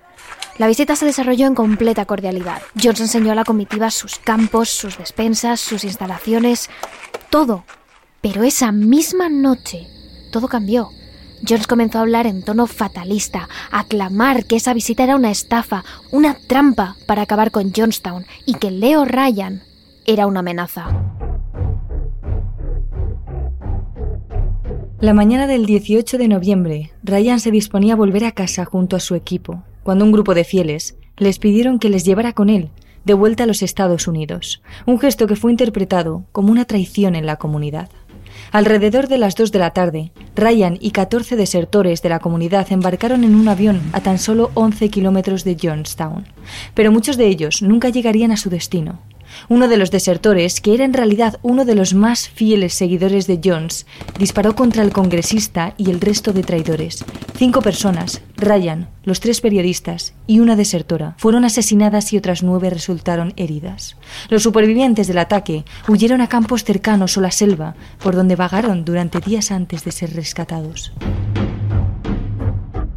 La 0.58 0.66
visita 0.66 0.96
se 0.96 1.06
desarrolló 1.06 1.46
en 1.46 1.54
completa 1.54 2.06
cordialidad. 2.06 2.64
Jones 2.82 3.02
enseñó 3.02 3.32
a 3.32 3.36
la 3.36 3.44
comitiva 3.44 3.92
sus 3.92 4.18
campos, 4.18 4.70
sus 4.70 4.98
despensas, 4.98 5.60
sus 5.60 5.84
instalaciones, 5.84 6.72
todo. 7.30 7.64
Pero 8.20 8.42
esa 8.42 8.72
misma 8.72 9.30
noche, 9.30 9.86
todo 10.32 10.48
cambió. 10.48 10.90
Jones 11.48 11.68
comenzó 11.68 12.00
a 12.00 12.02
hablar 12.02 12.26
en 12.26 12.42
tono 12.42 12.66
fatalista, 12.66 13.48
a 13.70 13.84
clamar 13.84 14.46
que 14.46 14.56
esa 14.56 14.74
visita 14.74 15.04
era 15.04 15.16
una 15.16 15.30
estafa, 15.30 15.86
una 16.12 16.34
trampa 16.34 16.96
para 17.06 17.22
acabar 17.22 17.52
con 17.52 17.72
Johnstown 17.72 18.26
y 18.48 18.56
que 18.56 18.72
Leo 18.72 19.06
Ryan 19.06 19.69
era 20.10 20.26
una 20.26 20.40
amenaza. 20.40 20.88
La 25.00 25.14
mañana 25.14 25.46
del 25.46 25.68
18 25.68 26.18
de 26.18 26.28
noviembre, 26.28 26.92
Ryan 27.04 27.40
se 27.40 27.52
disponía 27.52 27.94
a 27.94 27.96
volver 27.96 28.26
a 28.26 28.32
casa 28.32 28.66
junto 28.66 28.96
a 28.96 29.02
su 29.02 29.14
equipo, 29.14 29.62
cuando 29.84 30.06
un 30.06 30.12
grupo 30.12 30.34
de 30.34 30.46
fieles 30.46 30.98
les 31.18 31.38
pidieron 31.38 31.78
que 31.78 31.90
les 31.90 32.06
llevara 32.06 32.34
con 32.34 32.50
él 32.50 32.72
de 33.06 33.14
vuelta 33.14 33.44
a 33.44 33.46
los 33.46 33.62
Estados 33.62 34.08
Unidos, 34.08 34.64
un 34.88 35.00
gesto 35.00 35.28
que 35.28 35.36
fue 35.36 35.52
interpretado 35.52 36.26
como 36.32 36.52
una 36.52 36.66
traición 36.66 37.16
en 37.16 37.28
la 37.28 37.36
comunidad. 37.36 37.90
Alrededor 38.52 39.10
de 39.10 39.20
las 39.20 39.36
2 39.36 39.52
de 39.52 39.60
la 39.60 39.74
tarde, 39.74 40.12
Ryan 40.36 40.80
y 40.82 40.90
14 40.90 41.36
desertores 41.36 42.02
de 42.02 42.10
la 42.10 42.20
comunidad 42.20 42.72
embarcaron 42.72 43.24
en 43.24 43.36
un 43.36 43.48
avión 43.48 43.80
a 43.94 44.02
tan 44.02 44.18
solo 44.18 44.50
11 44.56 44.90
kilómetros 44.90 45.44
de 45.44 45.56
Johnstown, 45.62 46.28
pero 46.74 46.92
muchos 46.92 47.16
de 47.16 47.28
ellos 47.28 47.62
nunca 47.62 47.90
llegarían 47.90 48.32
a 48.32 48.38
su 48.38 48.50
destino. 48.50 49.00
Uno 49.50 49.68
de 49.68 49.78
los 49.78 49.90
desertores, 49.90 50.62
que 50.62 50.76
era 50.76 50.86
en 50.86 50.94
realidad 50.94 51.40
uno 51.42 51.66
de 51.66 51.74
los 51.74 51.96
más 51.96 52.30
fieles 52.30 52.76
seguidores 52.76 53.26
de 53.26 53.42
Jones, 53.44 53.88
disparó 54.20 54.54
contra 54.54 54.84
el 54.84 54.92
congresista 54.92 55.74
y 55.76 55.90
el 55.90 56.00
resto 56.00 56.34
de 56.34 56.44
traidores. 56.44 57.04
Cinco 57.36 57.64
personas, 57.64 58.22
Ryan, 58.38 58.90
los 59.04 59.20
tres 59.20 59.42
periodistas 59.42 60.14
y 60.28 60.40
una 60.40 60.56
desertora, 60.56 61.16
fueron 61.18 61.46
asesinadas 61.46 62.14
y 62.14 62.18
otras 62.18 62.44
nueve 62.44 62.70
resultaron 62.70 63.34
heridas. 63.38 63.98
Los 64.30 64.44
supervivientes 64.44 65.08
del 65.08 65.18
ataque 65.18 65.66
huyeron 65.88 66.22
a 66.22 66.30
campos 66.30 66.64
cercanos 66.64 67.18
o 67.18 67.22
la 67.22 67.32
selva, 67.32 67.74
por 68.04 68.16
donde 68.16 68.36
vagaron 68.36 68.86
durante 68.86 69.20
días 69.20 69.50
antes 69.50 69.84
de 69.84 69.92
ser 69.92 70.14
rescatados. 70.14 70.94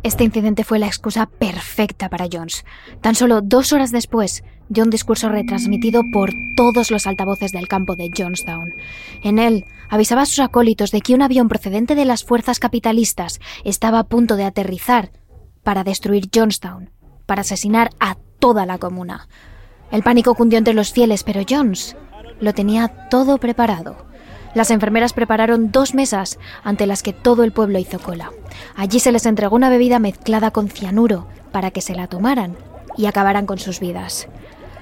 Este 0.03 0.25
incidente 0.25 0.65
fue 0.65 0.81
la 0.81 0.87
excusa 0.87 1.27
perfecta 1.27 2.11
para 2.11 2.27
Jones. 2.31 2.65
Tan 3.01 3.15
solo 3.15 3.41
dos 3.41 3.73
horas 3.73 3.93
después, 3.93 4.43
dio 4.73 4.85
un 4.85 4.91
discurso 4.91 5.29
retransmitido 5.29 6.03
por 6.13 6.33
todos 6.57 6.91
los 6.91 7.07
altavoces 7.07 7.53
del 7.53 7.69
campo 7.69 7.95
de 7.95 8.11
Johnstown. 8.17 8.75
En 9.23 9.39
él 9.39 9.67
avisaba 9.89 10.23
a 10.23 10.27
sus 10.27 10.41
acólitos 10.41 10.91
de 10.91 11.03
que 11.03 11.15
un 11.15 11.23
avión 11.23 11.49
procedente 11.49 11.95
de 11.95 12.07
las 12.07 12.25
fuerzas 12.25 12.59
capitalistas 12.59 13.39
estaba 13.65 13.99
a 13.99 14.05
punto 14.05 14.37
de 14.37 14.45
aterrizar 14.45 15.11
para 15.63 15.85
destruir 15.85 16.31
Johnstown, 16.35 16.91
para 17.27 17.43
asesinar 17.43 17.91
a 18.01 18.17
toda 18.39 18.67
la 18.67 18.79
comuna. 18.79 19.29
El 19.91 20.03
pánico 20.03 20.35
cundió 20.35 20.59
entre 20.59 20.75
los 20.75 20.93
fieles, 20.93 21.23
pero 21.23 21.43
Jones 21.49 21.97
lo 22.41 22.55
tenía 22.55 22.89
todo 23.11 23.39
preparado. 23.39 24.07
Las 24.55 24.71
enfermeras 24.71 25.13
prepararon 25.13 25.71
dos 25.71 25.95
mesas 25.95 26.39
ante 26.65 26.87
las 26.87 27.03
que 27.03 27.13
todo 27.13 27.45
el 27.45 27.53
pueblo 27.53 27.79
hizo 27.79 27.99
cola. 27.99 28.31
Allí 28.75 29.01
se 29.01 29.13
les 29.13 29.27
entregó 29.27 29.57
una 29.57 29.71
bebida 29.71 29.99
mezclada 29.99 30.51
con 30.51 30.69
cianuro 30.69 31.27
para 31.53 31.71
que 31.71 31.81
se 31.81 31.95
la 31.95 32.07
tomaran 32.07 32.57
y 32.97 33.07
acabaran 33.07 33.47
con 33.47 33.59
sus 33.59 33.81
vidas. 33.81 34.29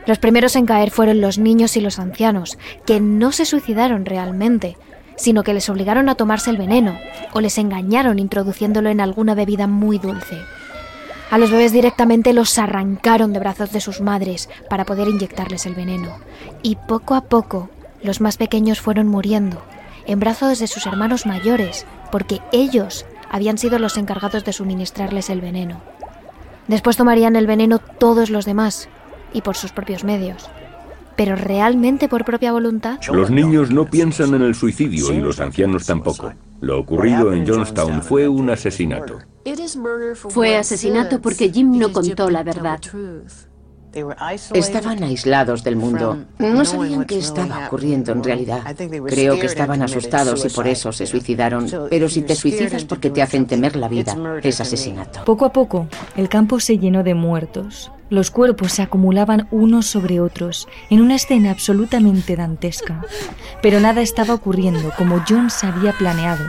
Los 0.07 0.19
primeros 0.19 0.57
en 0.57 0.66
caer 0.66 0.90
fueron 0.90 1.21
los 1.21 1.38
niños 1.38 1.76
y 1.76 1.80
los 1.80 1.99
ancianos, 1.99 2.59
que 2.87 3.00
no 3.00 3.33
se 3.33 3.45
suicidaron 3.45 4.07
realmente, 4.07 4.76
sino 5.16 5.42
que 5.42 5.54
les 5.54 5.69
obligaron 5.69 6.09
a 6.09 6.14
tomarse 6.14 6.50
el 6.50 6.57
veneno 6.57 6.99
o 7.33 7.40
les 7.40 7.59
engañaron 7.59 8.19
introduciéndolo 8.19 8.88
en 8.88 9.00
alguna 9.00 9.35
bebida 9.35 9.66
muy 9.66 9.99
dulce. 9.99 10.38
A 11.30 11.38
los 11.38 11.50
bebés 11.50 11.73
directamente 11.73 12.33
los 12.33 12.59
arrancaron 12.59 13.33
de 13.33 13.38
brazos 13.38 13.71
de 13.71 13.80
sus 13.80 14.00
madres 14.00 14.49
para 14.69 14.85
poder 14.85 15.09
inyectarles 15.09 15.64
el 15.66 15.75
veneno. 15.75 16.09
Y 16.62 16.75
poco 16.75 17.14
a 17.14 17.21
poco 17.21 17.71
los 18.02 18.21
más 18.21 18.37
pequeños 18.37 18.80
fueron 18.80 19.07
muriendo, 19.07 19.62
en 20.07 20.19
brazos 20.19 20.59
de 20.59 20.66
sus 20.66 20.87
hermanos 20.87 21.26
mayores, 21.26 21.87
porque 22.11 22.40
ellos 22.50 23.07
habían 23.30 23.59
sido 23.59 23.78
los 23.78 23.97
encargados 23.97 24.45
de 24.45 24.52
suministrarles 24.52 25.30
el 25.30 25.40
veneno. 25.40 25.80
Después 26.66 26.97
tomarían 26.97 27.37
el 27.37 27.47
veneno 27.47 27.78
todos 27.78 28.30
los 28.30 28.45
demás, 28.45 28.88
y 29.32 29.42
por 29.42 29.56
sus 29.56 29.72
propios 29.72 30.04
medios. 30.04 30.49
Pero 31.16 31.37
realmente 31.37 32.08
por 32.08 32.25
propia 32.25 32.52
voluntad. 32.52 32.99
Los 33.12 33.30
niños 33.30 33.70
no 33.70 33.84
piensan 33.84 34.34
en 34.34 34.42
el 34.42 34.54
suicidio 34.54 35.12
y 35.12 35.20
los 35.20 35.40
ancianos 35.40 35.87
tampoco. 35.87 36.32
Lo 36.60 36.78
ocurrido 36.78 37.32
en 37.32 37.46
Johnstown 37.46 38.02
fue 38.02 38.28
un 38.28 38.50
asesinato. 38.50 39.18
Fue 40.28 40.56
asesinato 40.56 41.20
porque 41.20 41.50
Jim 41.50 41.78
no 41.78 41.92
contó 41.92 42.30
la 42.30 42.42
verdad. 42.42 42.80
Estaban 44.54 45.02
aislados 45.02 45.64
del 45.64 45.76
mundo. 45.76 46.18
No 46.38 46.64
sabían 46.64 47.04
qué 47.04 47.18
estaba 47.18 47.66
ocurriendo 47.66 48.12
en 48.12 48.22
realidad. 48.22 48.62
Creo 49.06 49.38
que 49.38 49.46
estaban 49.46 49.82
asustados 49.82 50.44
y 50.44 50.49
por 50.49 50.68
eso 50.68 50.92
se 50.92 51.06
suicidaron. 51.06 51.66
Pero 51.88 52.08
si 52.08 52.22
te 52.22 52.37
suicidas 52.37 52.84
porque 52.84 53.10
te 53.10 53.22
hacen 53.22 53.46
temer 53.46 53.76
la 53.76 53.88
vida, 53.88 54.16
es 54.42 54.60
asesinato. 54.60 55.25
Poco 55.25 55.44
a 55.44 55.52
poco, 55.52 55.88
el 56.16 56.28
campo 56.28 56.60
se 56.60 56.78
llenó 56.78 57.02
de 57.02 57.14
muertos. 57.14 57.90
Los 58.11 58.33
cuerpos 58.33 58.73
se 58.73 58.83
acumulaban 58.83 59.47
unos 59.52 59.87
sobre 59.87 60.21
otros, 60.21 60.67
en 60.90 61.00
una 61.00 61.14
escena 61.14 61.52
absolutamente 61.52 62.35
dantesca. 62.35 63.02
Pero 63.62 63.79
nada 63.79 64.00
estaba 64.00 64.35
ocurriendo 64.35 64.90
como 64.99 65.23
Jones 65.29 65.62
había 65.62 65.93
planeado. 65.93 66.45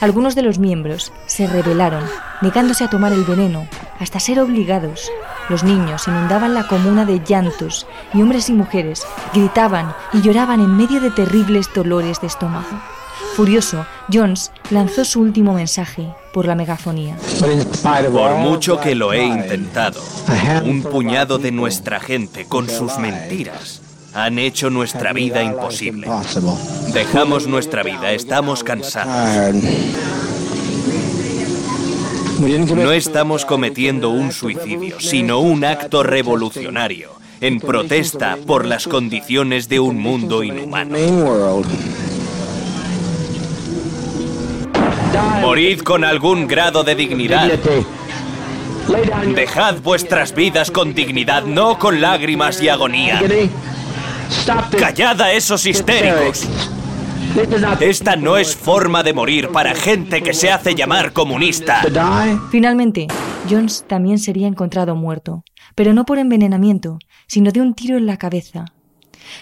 Algunos 0.00 0.34
de 0.34 0.42
los 0.42 0.58
miembros 0.58 1.14
se 1.24 1.46
rebelaron, 1.46 2.04
negándose 2.42 2.84
a 2.84 2.90
tomar 2.90 3.14
el 3.14 3.24
veneno, 3.24 3.66
hasta 3.98 4.20
ser 4.20 4.38
obligados. 4.40 5.10
Los 5.48 5.64
niños 5.64 6.06
inundaban 6.06 6.52
la 6.52 6.68
comuna 6.68 7.06
de 7.06 7.22
llantos 7.24 7.86
y 8.12 8.20
hombres 8.20 8.50
y 8.50 8.52
mujeres 8.52 9.06
gritaban 9.32 9.94
y 10.12 10.20
lloraban 10.20 10.60
en 10.60 10.76
medio 10.76 11.00
de 11.00 11.10
terribles 11.10 11.70
dolores 11.74 12.20
de 12.20 12.26
estómago. 12.26 12.68
Furioso, 13.34 13.84
Jones 14.12 14.50
lanzó 14.70 15.04
su 15.04 15.20
último 15.20 15.52
mensaje 15.52 16.08
por 16.32 16.46
la 16.46 16.54
megafonía. 16.54 17.16
Por 18.12 18.34
mucho 18.36 18.80
que 18.80 18.94
lo 18.94 19.12
he 19.12 19.24
intentado, 19.24 20.02
un 20.64 20.82
puñado 20.82 21.38
de 21.38 21.52
nuestra 21.52 22.00
gente 22.00 22.46
con 22.46 22.68
sus 22.68 22.98
mentiras 22.98 23.82
han 24.16 24.38
hecho 24.38 24.70
nuestra 24.70 25.12
vida 25.12 25.42
imposible. 25.42 26.08
Dejamos 26.94 27.46
nuestra 27.46 27.82
vida, 27.82 28.12
estamos 28.12 28.64
cansados. 28.64 29.54
No 32.74 32.92
estamos 32.92 33.44
cometiendo 33.44 34.10
un 34.10 34.32
suicidio, 34.32 35.00
sino 35.00 35.40
un 35.40 35.64
acto 35.64 36.02
revolucionario, 36.02 37.10
en 37.42 37.60
protesta 37.60 38.38
por 38.46 38.64
las 38.64 38.86
condiciones 38.86 39.68
de 39.68 39.80
un 39.80 39.98
mundo 39.98 40.42
inhumano. 40.42 40.96
Morid 45.46 45.80
con 45.82 46.02
algún 46.02 46.48
grado 46.48 46.82
de 46.82 46.96
dignidad. 46.96 47.48
Dejad 49.32 49.76
vuestras 49.80 50.34
vidas 50.34 50.72
con 50.72 50.92
dignidad, 50.92 51.44
no 51.44 51.78
con 51.78 52.00
lágrimas 52.00 52.60
y 52.60 52.68
agonía. 52.68 53.22
Callad 54.76 55.20
a 55.20 55.30
esos 55.30 55.64
histéricos. 55.64 56.48
Esta 57.78 58.16
no 58.16 58.36
es 58.36 58.56
forma 58.56 59.04
de 59.04 59.12
morir 59.12 59.50
para 59.50 59.76
gente 59.76 60.20
que 60.20 60.34
se 60.34 60.50
hace 60.50 60.74
llamar 60.74 61.12
comunista. 61.12 61.80
Finalmente, 62.50 63.06
Jones 63.48 63.84
también 63.86 64.18
sería 64.18 64.48
encontrado 64.48 64.96
muerto, 64.96 65.44
pero 65.76 65.94
no 65.94 66.04
por 66.04 66.18
envenenamiento, 66.18 66.98
sino 67.28 67.52
de 67.52 67.60
un 67.60 67.74
tiro 67.74 67.96
en 67.96 68.06
la 68.06 68.16
cabeza. 68.16 68.64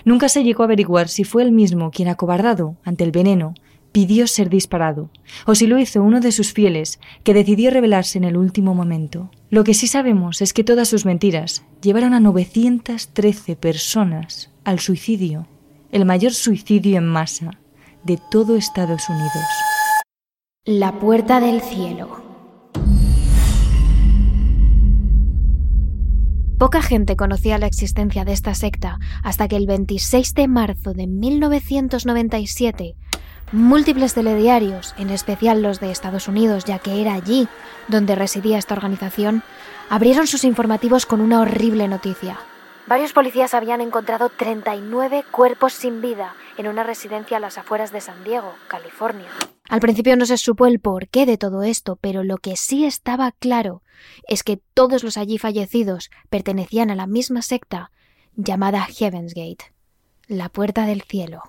Nunca 0.04 0.28
se 0.28 0.44
llegó 0.44 0.64
a 0.64 0.66
averiguar 0.66 1.08
si 1.08 1.24
fue 1.24 1.42
él 1.44 1.52
mismo 1.52 1.90
quien, 1.90 2.08
acobardado 2.08 2.76
ante 2.84 3.04
el 3.04 3.10
veneno, 3.10 3.54
pidió 3.94 4.26
ser 4.26 4.50
disparado, 4.50 5.08
o 5.46 5.54
si 5.54 5.68
lo 5.68 5.78
hizo 5.78 6.02
uno 6.02 6.18
de 6.18 6.32
sus 6.32 6.52
fieles, 6.52 6.98
que 7.22 7.32
decidió 7.32 7.70
rebelarse 7.70 8.18
en 8.18 8.24
el 8.24 8.36
último 8.36 8.74
momento. 8.74 9.30
Lo 9.50 9.62
que 9.62 9.72
sí 9.72 9.86
sabemos 9.86 10.42
es 10.42 10.52
que 10.52 10.64
todas 10.64 10.88
sus 10.88 11.04
mentiras 11.04 11.64
llevaron 11.80 12.12
a 12.12 12.18
913 12.18 13.54
personas 13.54 14.50
al 14.64 14.80
suicidio, 14.80 15.46
el 15.92 16.04
mayor 16.06 16.32
suicidio 16.32 16.98
en 16.98 17.06
masa 17.06 17.52
de 18.02 18.18
todo 18.32 18.56
Estados 18.56 19.08
Unidos. 19.08 19.30
La 20.64 20.98
puerta 20.98 21.38
del 21.38 21.60
cielo. 21.60 22.24
Poca 26.58 26.82
gente 26.82 27.14
conocía 27.14 27.58
la 27.58 27.66
existencia 27.66 28.24
de 28.24 28.32
esta 28.32 28.54
secta 28.54 28.98
hasta 29.22 29.48
que 29.48 29.56
el 29.56 29.66
26 29.66 30.34
de 30.34 30.48
marzo 30.48 30.94
de 30.94 31.06
1997 31.06 32.96
Múltiples 33.54 34.14
telediarios, 34.14 34.96
en 34.98 35.10
especial 35.10 35.62
los 35.62 35.78
de 35.78 35.92
Estados 35.92 36.26
Unidos, 36.26 36.64
ya 36.64 36.80
que 36.80 37.00
era 37.00 37.14
allí 37.14 37.46
donde 37.86 38.16
residía 38.16 38.58
esta 38.58 38.74
organización, 38.74 39.44
abrieron 39.88 40.26
sus 40.26 40.42
informativos 40.42 41.06
con 41.06 41.20
una 41.20 41.40
horrible 41.40 41.86
noticia. 41.86 42.36
Varios 42.88 43.12
policías 43.12 43.54
habían 43.54 43.80
encontrado 43.80 44.28
39 44.28 45.24
cuerpos 45.30 45.72
sin 45.72 46.00
vida 46.00 46.34
en 46.58 46.66
una 46.66 46.82
residencia 46.82 47.36
a 47.36 47.40
las 47.40 47.56
afueras 47.56 47.92
de 47.92 48.00
San 48.00 48.24
Diego, 48.24 48.52
California. 48.66 49.28
Al 49.68 49.78
principio 49.78 50.16
no 50.16 50.26
se 50.26 50.36
supo 50.36 50.66
el 50.66 50.80
porqué 50.80 51.24
de 51.24 51.38
todo 51.38 51.62
esto, 51.62 51.94
pero 52.00 52.24
lo 52.24 52.38
que 52.38 52.56
sí 52.56 52.84
estaba 52.84 53.30
claro 53.30 53.84
es 54.26 54.42
que 54.42 54.60
todos 54.74 55.04
los 55.04 55.16
allí 55.16 55.38
fallecidos 55.38 56.10
pertenecían 56.28 56.90
a 56.90 56.96
la 56.96 57.06
misma 57.06 57.40
secta 57.40 57.92
llamada 58.34 58.84
Heaven's 58.84 59.32
Gate, 59.32 59.72
la 60.26 60.48
puerta 60.48 60.86
del 60.86 61.02
cielo. 61.02 61.44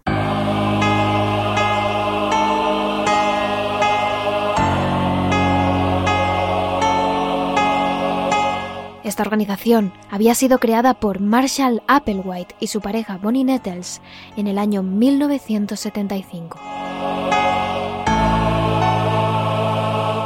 Esta 9.05 9.21
organización 9.21 9.93
había 10.09 10.33
sido 10.33 10.57
creada 10.57 10.95
por 10.95 11.19
Marshall 11.19 11.83
Applewhite 11.87 12.55
y 12.59 12.67
su 12.67 12.81
pareja 12.81 13.19
Bonnie 13.21 13.43
Nettles 13.43 14.01
en 14.35 14.47
el 14.47 14.57
año 14.57 14.81
1975. 14.81 16.59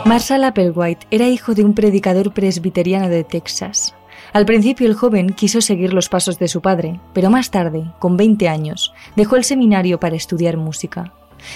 Marshall 0.05 0.45
Applewhite 0.45 1.05
era 1.11 1.27
hijo 1.27 1.53
de 1.55 1.65
un 1.65 1.73
predicador 1.73 2.33
presbiteriano 2.33 3.09
de 3.09 3.25
Texas. 3.25 3.93
Al 4.31 4.45
principio 4.45 4.87
el 4.87 4.95
joven 4.95 5.33
quiso 5.33 5.59
seguir 5.59 5.93
los 5.93 6.07
pasos 6.07 6.39
de 6.39 6.47
su 6.47 6.61
padre, 6.61 7.01
pero 7.13 7.29
más 7.29 7.51
tarde, 7.51 7.91
con 7.99 8.15
20 8.15 8.47
años, 8.47 8.93
dejó 9.17 9.35
el 9.35 9.43
seminario 9.43 9.99
para 9.99 10.15
estudiar 10.15 10.55
música. 10.55 11.13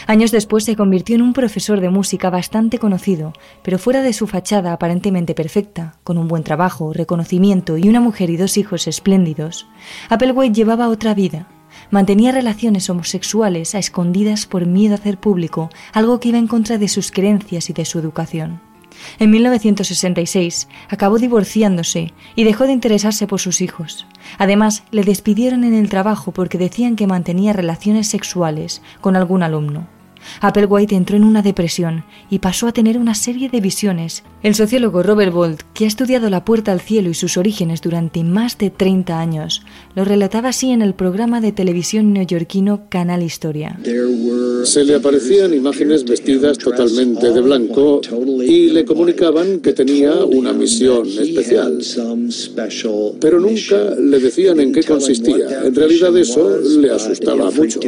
Años 0.07 0.31
después 0.31 0.63
se 0.63 0.75
convirtió 0.75 1.15
en 1.15 1.21
un 1.21 1.33
profesor 1.33 1.81
de 1.81 1.89
música 1.89 2.29
bastante 2.29 2.79
conocido, 2.79 3.33
pero 3.63 3.77
fuera 3.77 4.01
de 4.01 4.13
su 4.13 4.27
fachada 4.27 4.73
aparentemente 4.73 5.35
perfecta, 5.35 5.95
con 6.03 6.17
un 6.17 6.27
buen 6.27 6.43
trabajo, 6.43 6.93
reconocimiento 6.93 7.77
y 7.77 7.89
una 7.89 7.99
mujer 7.99 8.29
y 8.29 8.37
dos 8.37 8.57
hijos 8.57 8.87
espléndidos, 8.87 9.67
Applewhite 10.09 10.53
llevaba 10.53 10.89
otra 10.89 11.13
vida. 11.13 11.47
Mantenía 11.89 12.31
relaciones 12.31 12.89
homosexuales 12.89 13.75
a 13.75 13.79
escondidas 13.79 14.45
por 14.45 14.65
miedo 14.65 14.93
a 14.93 14.97
hacer 14.97 15.17
público 15.17 15.69
algo 15.91 16.19
que 16.19 16.29
iba 16.29 16.37
en 16.37 16.47
contra 16.47 16.77
de 16.77 16.87
sus 16.87 17.11
creencias 17.11 17.69
y 17.69 17.73
de 17.73 17.85
su 17.85 17.99
educación. 17.99 18.72
En 19.19 19.31
1966 19.31 20.67
acabó 20.89 21.19
divorciándose 21.19 22.13
y 22.35 22.43
dejó 22.43 22.65
de 22.65 22.73
interesarse 22.73 23.27
por 23.27 23.39
sus 23.39 23.61
hijos. 23.61 24.05
Además, 24.37 24.83
le 24.91 25.03
despidieron 25.03 25.63
en 25.63 25.73
el 25.73 25.89
trabajo 25.89 26.31
porque 26.31 26.57
decían 26.57 26.95
que 26.95 27.07
mantenía 27.07 27.53
relaciones 27.53 28.07
sexuales 28.07 28.81
con 29.01 29.15
algún 29.15 29.43
alumno. 29.43 29.87
Applewhite 30.41 30.95
entró 30.95 31.17
en 31.17 31.23
una 31.23 31.41
depresión 31.41 32.05
y 32.29 32.39
pasó 32.39 32.67
a 32.67 32.71
tener 32.71 32.97
una 32.97 33.15
serie 33.15 33.49
de 33.49 33.61
visiones. 33.61 34.23
El 34.41 34.55
sociólogo 34.55 35.03
Robert 35.03 35.33
Bolt, 35.33 35.61
que 35.73 35.85
ha 35.85 35.87
estudiado 35.87 36.29
la 36.29 36.45
puerta 36.45 36.71
al 36.71 36.81
cielo 36.81 37.09
y 37.09 37.13
sus 37.13 37.37
orígenes 37.37 37.81
durante 37.81 38.23
más 38.23 38.57
de 38.57 38.69
30 38.69 39.19
años, 39.19 39.63
lo 39.95 40.05
relataba 40.05 40.49
así 40.49 40.71
en 40.71 40.81
el 40.81 40.93
programa 40.93 41.41
de 41.41 41.51
televisión 41.51 42.13
neoyorquino 42.13 42.89
Canal 42.89 43.23
Historia. 43.23 43.79
Se 44.63 44.83
le 44.83 44.95
aparecían 44.95 45.53
imágenes 45.53 46.05
vestidas 46.05 46.57
totalmente 46.57 47.31
de 47.31 47.41
blanco 47.41 48.01
y 48.41 48.69
le 48.69 48.85
comunicaban 48.85 49.59
que 49.59 49.73
tenía 49.73 50.13
una 50.23 50.53
misión 50.53 51.07
especial. 51.07 51.79
Pero 53.19 53.39
nunca 53.39 53.95
le 53.99 54.19
decían 54.19 54.59
en 54.59 54.71
qué 54.71 54.83
consistía. 54.83 55.63
En 55.63 55.75
realidad 55.75 56.15
eso 56.17 56.57
le 56.59 56.91
asustaba 56.91 57.51
mucho. 57.51 57.79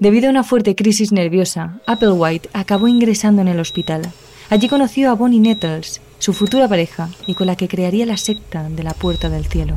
Debido 0.00 0.28
a 0.28 0.30
una 0.30 0.44
fuerte 0.44 0.74
crisis 0.74 1.12
nerviosa, 1.12 1.75
Applewhite 1.86 2.48
acabó 2.52 2.88
ingresando 2.88 3.42
en 3.42 3.48
el 3.48 3.60
hospital. 3.60 4.12
Allí 4.50 4.68
conoció 4.68 5.10
a 5.10 5.14
Bonnie 5.14 5.40
Nettles, 5.40 6.00
su 6.18 6.32
futura 6.32 6.68
pareja, 6.68 7.08
y 7.26 7.34
con 7.34 7.46
la 7.46 7.56
que 7.56 7.68
crearía 7.68 8.06
la 8.06 8.16
secta 8.16 8.68
de 8.68 8.82
la 8.82 8.94
Puerta 8.94 9.28
del 9.28 9.46
Cielo. 9.46 9.76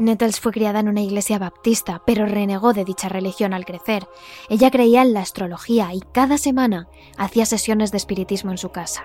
Nettles 0.00 0.40
fue 0.40 0.52
criada 0.52 0.80
en 0.80 0.88
una 0.88 1.02
iglesia 1.02 1.38
baptista, 1.38 2.02
pero 2.06 2.24
renegó 2.24 2.72
de 2.72 2.86
dicha 2.86 3.10
religión 3.10 3.52
al 3.52 3.66
crecer. 3.66 4.08
Ella 4.48 4.70
creía 4.70 5.02
en 5.02 5.12
la 5.12 5.20
astrología 5.20 5.92
y 5.92 6.00
cada 6.00 6.38
semana 6.38 6.88
hacía 7.18 7.44
sesiones 7.44 7.90
de 7.90 7.98
espiritismo 7.98 8.50
en 8.50 8.56
su 8.56 8.70
casa. 8.70 9.04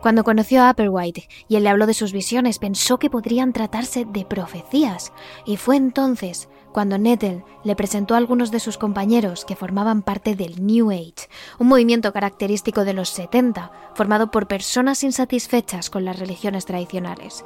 Cuando 0.00 0.24
conoció 0.24 0.62
a 0.62 0.70
Applewhite 0.70 1.28
y 1.48 1.56
él 1.56 1.64
le 1.64 1.70
habló 1.70 1.86
de 1.86 1.94
sus 1.94 2.12
visiones, 2.12 2.58
pensó 2.58 2.98
que 2.98 3.10
podrían 3.10 3.52
tratarse 3.52 4.04
de 4.04 4.24
profecías, 4.24 5.12
y 5.44 5.56
fue 5.56 5.76
entonces 5.76 6.48
cuando 6.72 6.98
Nettle 6.98 7.44
le 7.64 7.76
presentó 7.76 8.14
a 8.14 8.18
algunos 8.18 8.50
de 8.50 8.60
sus 8.60 8.78
compañeros 8.78 9.44
que 9.44 9.56
formaban 9.56 10.02
parte 10.02 10.36
del 10.36 10.64
New 10.64 10.90
Age, 10.90 11.28
un 11.58 11.68
movimiento 11.68 12.12
característico 12.12 12.84
de 12.84 12.94
los 12.94 13.08
70, 13.10 13.72
formado 13.94 14.30
por 14.30 14.46
personas 14.46 15.02
insatisfechas 15.02 15.90
con 15.90 16.04
las 16.04 16.18
religiones 16.18 16.66
tradicionales. 16.66 17.44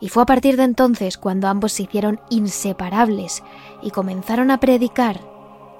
Y 0.00 0.08
fue 0.08 0.22
a 0.22 0.26
partir 0.26 0.56
de 0.56 0.64
entonces 0.64 1.18
cuando 1.18 1.48
ambos 1.48 1.72
se 1.72 1.84
hicieron 1.84 2.20
inseparables 2.30 3.42
y 3.82 3.90
comenzaron 3.90 4.50
a 4.50 4.60
predicar 4.60 5.20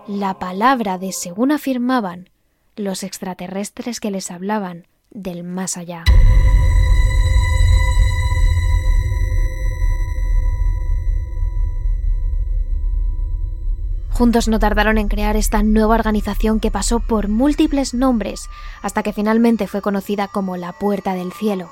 la 0.07 0.39
palabra 0.39 0.99
de, 0.99 1.13
según 1.13 1.53
afirmaban, 1.53 2.31
los 2.77 3.03
extraterrestres 3.03 4.01
que 4.01 4.11
les 4.11 4.31
hablaban 4.31 4.87
del 5.11 5.45
más 5.45 5.77
allá. 5.77 6.05
Juntos 14.11 14.49
no 14.49 14.59
tardaron 14.59 14.99
en 14.99 15.07
crear 15.07 15.37
esta 15.37 15.63
nueva 15.63 15.95
organización 15.95 16.59
que 16.59 16.73
pasó 16.73 16.99
por 16.99 17.29
múltiples 17.29 17.95
nombres 17.95 18.49
hasta 18.83 19.05
que 19.05 19.13
finalmente 19.13 19.69
fue 19.69 19.81
conocida 19.81 20.27
como 20.27 20.57
la 20.57 20.73
Puerta 20.73 21.15
del 21.15 21.33
Cielo. 21.33 21.71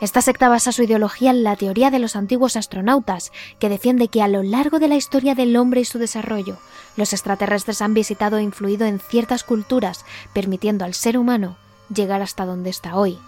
Esta 0.00 0.22
secta 0.22 0.48
basa 0.48 0.72
su 0.72 0.82
ideología 0.82 1.30
en 1.30 1.42
la 1.42 1.54
teoría 1.54 1.90
de 1.90 1.98
los 1.98 2.16
antiguos 2.16 2.56
astronautas, 2.56 3.30
que 3.58 3.68
defiende 3.68 4.08
que 4.08 4.22
a 4.22 4.28
lo 4.28 4.42
largo 4.42 4.78
de 4.78 4.88
la 4.88 4.96
historia 4.96 5.34
del 5.34 5.54
hombre 5.56 5.82
y 5.82 5.84
su 5.84 5.98
desarrollo, 5.98 6.56
los 6.96 7.12
extraterrestres 7.12 7.82
han 7.82 7.92
visitado 7.92 8.38
e 8.38 8.42
influido 8.42 8.86
en 8.86 8.98
ciertas 8.98 9.44
culturas, 9.44 10.06
permitiendo 10.32 10.86
al 10.86 10.94
ser 10.94 11.18
humano 11.18 11.58
llegar 11.94 12.22
hasta 12.22 12.46
donde 12.46 12.70
está 12.70 12.96
hoy, 12.96 13.18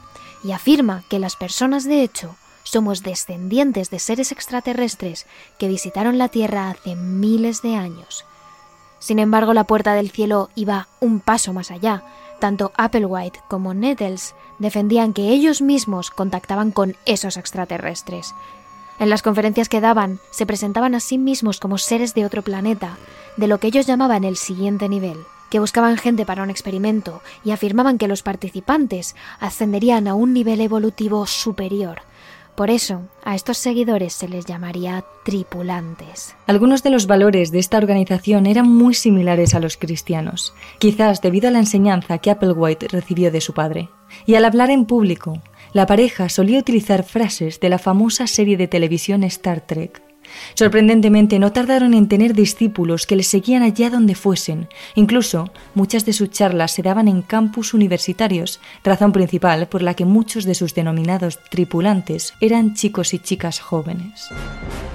y 0.43 0.53
afirma 0.53 1.03
que 1.09 1.19
las 1.19 1.37
personas 1.37 1.85
de 1.85 2.03
hecho 2.03 2.37
somos 2.63 3.03
descendientes 3.03 3.91
de 3.91 3.99
seres 3.99 4.31
extraterrestres 4.31 5.27
que 5.59 5.69
visitaron 5.69 6.19
la 6.19 6.29
Tierra 6.29 6.69
hace 6.69 6.97
miles 6.97 7.63
de 7.63 7.75
años. 7.77 8.27
Sin 8.99 9.19
embargo, 9.19 9.55
la 9.55 9.65
puerta 9.65 9.95
del 9.95 10.11
cielo 10.11 10.51
iba 10.55 10.89
un 11.01 11.21
paso 11.21 11.53
más 11.53 11.71
allá. 11.71 12.03
Tanto 12.41 12.73
Applewhite 12.77 13.41
como 13.49 13.73
Nettles 13.73 14.35
defendían 14.59 15.13
que 15.13 15.31
ellos 15.31 15.63
mismos 15.63 16.11
contactaban 16.11 16.71
con 16.71 16.97
esos 17.07 17.37
extraterrestres. 17.37 18.35
En 18.99 19.09
las 19.09 19.23
conferencias 19.23 19.69
que 19.69 19.81
daban, 19.81 20.19
se 20.31 20.45
presentaban 20.45 20.95
a 20.95 21.01
sí 21.01 21.17
mismos 21.17 21.61
como 21.61 21.79
seres 21.79 22.15
de 22.15 22.27
otro 22.27 22.43
planeta, 22.43 22.99
de 23.37 23.47
lo 23.47 23.59
que 23.59 23.69
ellos 23.69 23.87
llamaban 23.87 24.25
el 24.25 24.37
siguiente 24.37 24.89
nivel 24.89 25.25
que 25.51 25.61
buscaban 25.61 25.97
gente 25.97 26.25
para 26.25 26.43
un 26.43 26.51
experimento 26.51 27.23
y 27.45 27.51
afirmaban 27.51 27.99
que 27.99 28.09
los 28.09 28.23
participantes 28.23 29.17
ascenderían 29.41 30.09
a 30.09 30.15
un 30.15 30.33
nivel 30.33 30.61
evolutivo 30.61 31.27
superior. 31.27 32.03
Por 32.59 32.71
eso, 32.71 33.03
a 33.25 33.37
estos 33.37 33.57
seguidores 33.57 34.13
se 34.13 34.27
les 34.27 34.45
llamaría 34.45 35.05
tripulantes. 35.25 36.35
Algunos 36.49 36.83
de 36.83 36.91
los 36.91 37.07
valores 37.07 37.53
de 37.53 37.61
esta 37.61 37.77
organización 37.77 38.47
eran 38.47 38.69
muy 38.69 38.95
similares 38.95 39.55
a 39.55 39.61
los 39.61 39.77
cristianos, 39.77 40.55
quizás 40.81 41.23
debido 41.23 41.47
a 41.47 41.53
la 41.53 41.61
enseñanza 41.61 42.19
que 42.19 42.33
Applewhite 42.33 42.89
recibió 42.89 43.31
de 43.31 43.41
su 43.41 43.55
padre. 43.55 43.91
Y 44.27 44.35
al 44.35 44.45
hablar 44.45 44.71
en 44.71 44.87
público, 44.87 45.41
la 45.73 45.87
pareja 45.87 46.29
solía 46.29 46.59
utilizar 46.59 47.05
frases 47.05 47.61
de 47.61 47.69
la 47.69 47.79
famosa 47.79 48.27
serie 48.27 48.57
de 48.57 48.67
televisión 48.67 49.23
Star 49.23 49.61
Trek. 49.61 50.03
Sorprendentemente, 50.55 51.39
no 51.39 51.53
tardaron 51.53 51.95
en 51.95 52.09
tener 52.09 52.35
discípulos 52.35 53.07
que 53.07 53.17
les 53.17 53.27
seguían 53.27 53.63
allá 53.63 53.91
donde 53.91 54.15
fuesen. 54.15 54.69
Incluso, 54.95 55.51
muchas 55.75 56.05
de 56.05 56.13
sus 56.13 56.31
charlas 56.31 56.73
se 56.73 56.83
daban 56.83 57.09
en 57.09 57.23
campus 57.23 57.75
universitarios, 57.75 58.61
razón 58.85 59.13
principal 59.13 59.69
por 59.69 59.83
la 59.83 59.95
que 59.95 60.05
muchos 60.05 60.45
de 60.45 60.55
sus 60.55 60.75
denominados 60.75 61.39
tripulantes 61.51 62.35
eran 62.41 62.75
chicos 62.75 63.15
y 63.15 63.19
chicas 63.19 63.61
jóvenes. 63.61 64.29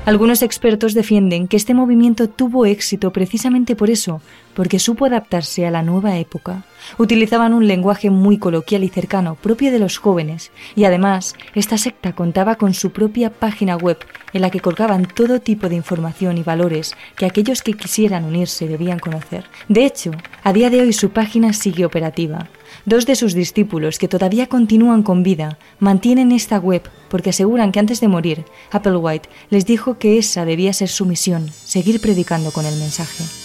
Algunos 0.06 0.42
expertos 0.42 0.94
defienden 0.94 1.48
que 1.48 1.56
este 1.56 1.74
movimiento 1.74 2.28
tuvo 2.28 2.66
éxito 2.66 3.14
precisamente 3.14 3.76
por 3.76 3.90
eso, 3.90 4.22
porque 4.54 4.80
supo 4.80 5.06
adaptarse 5.06 5.66
a 5.66 5.72
la 5.72 5.84
nueva 5.84 6.18
época. 6.18 6.64
Utilizaban 6.98 7.54
un 7.54 7.68
lenguaje 7.68 8.10
muy 8.10 8.38
coloquial 8.38 8.84
y 8.84 8.90
cercano, 8.90 9.36
propio 9.36 9.72
de 9.72 9.80
los 9.80 9.98
jóvenes, 9.98 10.52
y 10.76 10.84
además 10.84 11.36
esta 11.56 11.78
secta 11.78 12.14
contaba 12.14 12.56
con 12.56 12.74
su 12.74 12.92
propia 12.92 13.32
página 13.32 13.76
web 13.78 13.98
en 14.34 14.42
la 14.42 14.50
que 14.50 14.60
colgaban 14.60 15.06
todo 15.06 15.40
tipo 15.40 15.70
de 15.70 15.76
información 15.76 16.38
y 16.38 16.44
valores 16.44 16.96
que 17.16 17.26
aquellos 17.26 17.62
que 17.62 17.74
quisieran 17.74 18.26
unirse 18.26 18.68
debían 18.68 19.00
conocer. 19.00 19.46
De 19.70 19.86
hecho, 19.86 20.12
a 20.44 20.54
día 20.54 20.70
de 20.70 20.82
hoy 20.82 20.94
su 20.94 21.12
página 21.12 21.54
sigue 21.54 21.86
operativa. 21.86 22.50
Dos 22.86 23.06
de 23.06 23.16
sus 23.16 23.34
discípulos, 23.34 24.00
que 24.00 24.08
todavía 24.08 24.48
continúan 24.48 25.04
con 25.04 25.24
vida, 25.24 25.58
mantienen 25.80 26.32
esta 26.32 26.58
web 26.58 26.84
porque 27.10 27.30
aseguran 27.30 27.72
que 27.72 27.80
antes 27.80 28.02
de 28.02 28.08
morir, 28.08 28.46
Applewhite 28.72 29.30
les 29.50 29.66
dijo 29.66 29.98
que 30.00 30.18
esa 30.18 30.46
debía 30.46 30.74
ser 30.74 30.90
su 30.90 31.06
misión, 31.06 31.50
seguir 31.50 32.02
predicando 32.02 32.52
con 32.52 32.66
el 32.66 32.78
mensaje. 32.78 33.43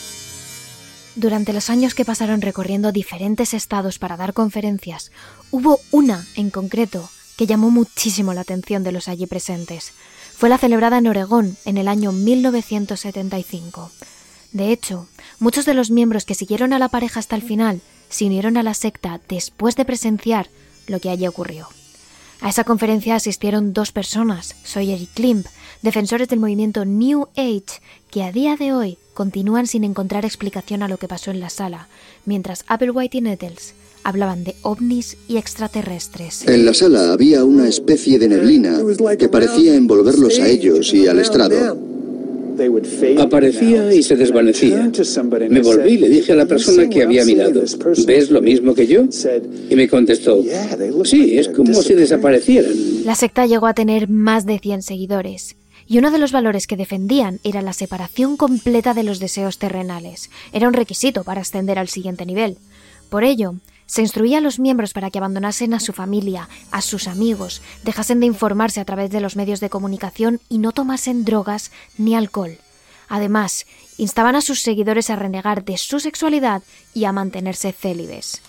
Durante 1.19 1.53
los 1.53 1.69
años 1.69 1.97
que 1.97 2.05
pasaron 2.05 2.43
recorriendo 2.43 2.93
diferentes 2.93 3.53
estados 3.53 3.99
para 3.99 4.17
dar 4.17 4.35
conferencias, 4.35 5.11
hubo 5.51 5.81
una 5.91 6.25
en 6.37 6.49
concreto 6.51 7.11
que 7.37 7.49
llamó 7.49 7.71
muchísimo 7.71 8.35
la 8.35 8.43
atención 8.43 8.85
de 8.85 8.93
los 8.93 9.09
allí 9.09 9.27
presentes. 9.27 9.95
Fue 10.37 10.49
la 10.49 10.59
celebrada 10.59 10.99
en 10.99 11.09
Oregón 11.09 11.57
en 11.65 11.77
el 11.77 11.89
año 11.89 12.13
1975. 12.13 13.91
De 14.53 14.71
hecho, 14.71 15.09
muchos 15.41 15.67
de 15.67 15.75
los 15.75 15.91
miembros 15.91 16.25
que 16.25 16.37
siguieron 16.37 16.73
a 16.73 16.79
la 16.79 16.89
pareja 16.89 17.19
hasta 17.19 17.35
el 17.35 17.43
final 17.43 17.81
se 18.09 18.27
unieron 18.27 18.57
a 18.57 18.63
la 18.63 18.75
secta 18.75 19.21
después 19.29 19.75
de 19.75 19.85
presenciar 19.85 20.49
lo 20.87 21.01
que 21.01 21.11
allí 21.11 21.27
ocurrió. 21.27 21.67
A 22.41 22.51
esa 22.51 22.65
conferencia 22.65 23.17
asistieron 23.17 23.73
dos 23.73 23.91
personas, 23.91 24.55
Sawyer 24.63 25.01
y 25.01 25.07
Klimp, 25.07 25.47
defensores 25.83 26.29
del 26.29 26.39
movimiento 26.39 26.85
New 26.85 27.27
Age, 27.37 27.81
que 28.11 28.23
a 28.23 28.31
día 28.31 28.57
de 28.57 28.73
hoy 28.73 28.97
continúan 29.13 29.67
sin 29.67 29.83
encontrar 29.83 30.25
explicación 30.25 30.85
a 30.85 30.89
lo 30.89 30.99
que 30.99 31.09
pasó 31.09 31.33
en 31.33 31.41
la 31.41 31.51
sala, 31.51 31.89
mientras 32.25 32.65
Applewhite 32.69 33.19
y 33.19 33.21
Nettles 33.23 33.75
hablaban 34.05 34.45
de 34.45 34.55
ovnis 34.63 35.19
y 35.27 35.37
extraterrestres. 35.37 36.47
En 36.47 36.65
la 36.65 36.73
sala 36.73 37.13
había 37.13 37.45
una 37.45 37.69
especie 37.69 38.19
de 38.19 38.29
neblina 38.29 38.81
que 39.19 39.29
parecía 39.29 39.75
envolverlos 39.75 40.39
a 40.39 40.49
ellos 40.49 40.95
y 40.95 41.09
al 41.09 41.19
estrado. 41.19 41.98
Aparecía 43.19 43.93
y 43.93 44.03
se 44.03 44.17
desvanecía. 44.17 44.91
Me 45.49 45.61
volví 45.61 45.93
y 45.93 45.99
le 45.99 46.09
dije 46.09 46.33
a 46.33 46.37
la 46.37 46.47
persona 46.47 46.89
que 46.89 47.03
había 47.03 47.25
mirado, 47.25 47.63
¿ves 48.07 48.31
lo 48.31 48.41
mismo 48.41 48.75
que 48.75 48.87
yo? 48.87 49.05
Y 49.71 49.77
me 49.77 49.89
contestó, 49.89 50.43
sí, 51.05 51.39
es 51.39 51.49
como 51.49 51.75
si 51.75 51.95
desaparecieran. 51.95 52.73
La 53.05 53.15
secta 53.15 53.47
llegó 53.47 53.67
a 53.67 53.75
tener 53.75 54.09
más 54.09 54.47
de 54.47 54.59
100 54.59 54.83
seguidores. 54.83 55.57
Y 55.87 55.99
uno 55.99 56.11
de 56.11 56.19
los 56.19 56.33
valores 56.33 56.67
que 56.67 56.77
defendían 56.77 57.41
era 57.45 57.63
la 57.63 57.73
separación 57.73 58.37
completa 58.37 58.93
de 58.93 59.05
los 59.05 59.21
deseos 59.21 59.59
terrenales. 59.59 60.29
Era 60.53 60.69
un 60.69 60.75
requisito 60.75 61.25
para 61.25 61.41
ascender 61.41 61.79
al 61.79 61.89
siguiente 61.89 62.27
nivel. 62.27 62.59
Por 63.09 63.25
ello, 63.25 63.55
se 63.89 64.03
instruía 64.03 64.39
a 64.39 64.41
los 64.43 64.61
miembros 64.61 64.93
para 64.93 65.11
que 65.11 65.19
abandonasen 65.19 65.73
a 65.75 65.81
su 65.81 65.93
familia, 65.93 66.49
a 66.71 66.83
sus 66.83 67.09
amigos, 67.09 67.63
dejasen 67.83 68.21
de 68.21 68.27
informarse 68.27 68.81
a 68.81 68.85
través 68.85 69.11
de 69.11 69.21
los 69.21 69.35
medios 69.35 69.61
de 69.61 69.71
comunicación 69.71 70.41
y 70.49 70.59
no 70.59 70.73
tomasen 70.73 71.25
drogas 71.25 71.73
ni 71.97 72.15
alcohol. 72.15 72.59
Además, 73.09 73.67
instaban 73.97 74.37
a 74.37 74.43
sus 74.43 74.61
seguidores 74.61 75.09
a 75.09 75.17
renegar 75.17 75.65
de 75.65 75.79
su 75.79 76.01
sexualidad 76.01 76.63
y 76.93 77.07
a 77.07 77.13
mantenerse 77.13 77.73
célibes. 77.73 78.43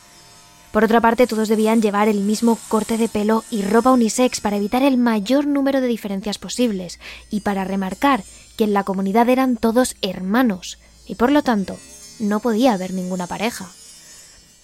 Por 0.73 0.84
otra 0.84 0.99
parte, 0.99 1.25
todos 1.25 1.47
debían 1.47 1.82
llevar 1.82 2.10
el 2.10 2.19
mismo 2.19 2.60
corte 2.67 2.97
de 2.97 3.08
pelo 3.08 3.45
y 3.49 3.62
ropa 3.62 3.91
unisex 3.91 4.41
para 4.41 4.58
evitar 4.58 4.84
el 4.84 4.97
mayor 4.97 5.47
número 5.47 5.80
de 5.80 5.88
diferencias 5.88 6.38
posibles 6.38 6.99
y 7.32 7.39
para 7.39 7.63
remarcar 7.63 8.23
que 8.58 8.65
en 8.65 8.73
la 8.73 8.84
comunidad 8.84 9.30
eran 9.30 9.56
todos 9.56 9.95
hermanos 10.02 10.78
y 11.08 11.15
por 11.15 11.32
lo 11.32 11.41
tanto 11.43 11.78
no 12.19 12.41
podía 12.41 12.73
haber 12.73 12.93
ninguna 12.93 13.25
pareja. 13.25 13.71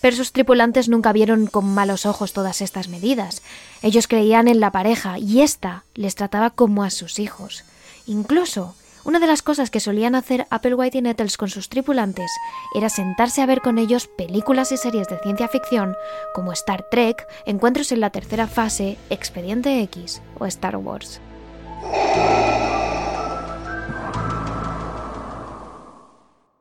Pero 0.06 0.18
sus 0.18 0.34
tripulantes 0.34 0.88
nunca 0.88 1.13
vieron 1.13 1.48
con 1.48 1.65
malos 1.65 2.06
ojos 2.06 2.32
todas 2.32 2.62
estas 2.62 2.89
medidas. 2.89 3.41
Ellos 3.82 4.08
creían 4.08 4.48
en 4.48 4.60
la 4.60 4.72
pareja 4.72 5.18
y 5.18 5.41
ésta 5.41 5.84
les 5.96 6.13
trataba 6.13 6.52
como 6.52 6.84
a 6.84 6.91
sus 6.91 7.18
hijos. 7.18 7.63
Incluso, 8.06 8.76
una 9.04 9.20
de 9.20 9.26
las 9.26 9.41
cosas 9.41 9.72
que 9.72 9.80
solían 9.80 10.13
hacer 10.13 10.46
Applewhite 10.52 11.00
y 11.00 11.02
Nettles 11.02 11.38
con 11.38 11.50
sus 11.50 11.70
tripulantes 11.70 12.30
era 12.76 12.89
sentarse 12.89 13.41
a 13.41 13.48
ver 13.48 13.62
con 13.62 13.80
ellos 13.80 14.08
películas 14.15 14.72
y 14.72 14.78
series 14.78 15.08
de 15.08 15.18
ciencia 15.18 15.48
ficción 15.48 15.96
como 16.36 16.52
Star 16.52 16.86
Trek, 16.91 17.26
Encuentros 17.48 17.91
en 17.91 18.00
la 18.00 18.12
Tercera 18.12 18.46
Fase, 18.46 19.00
Expediente 19.10 19.82
X 19.82 20.22
o 20.38 20.46
Star 20.46 20.78
Wars. 20.78 21.20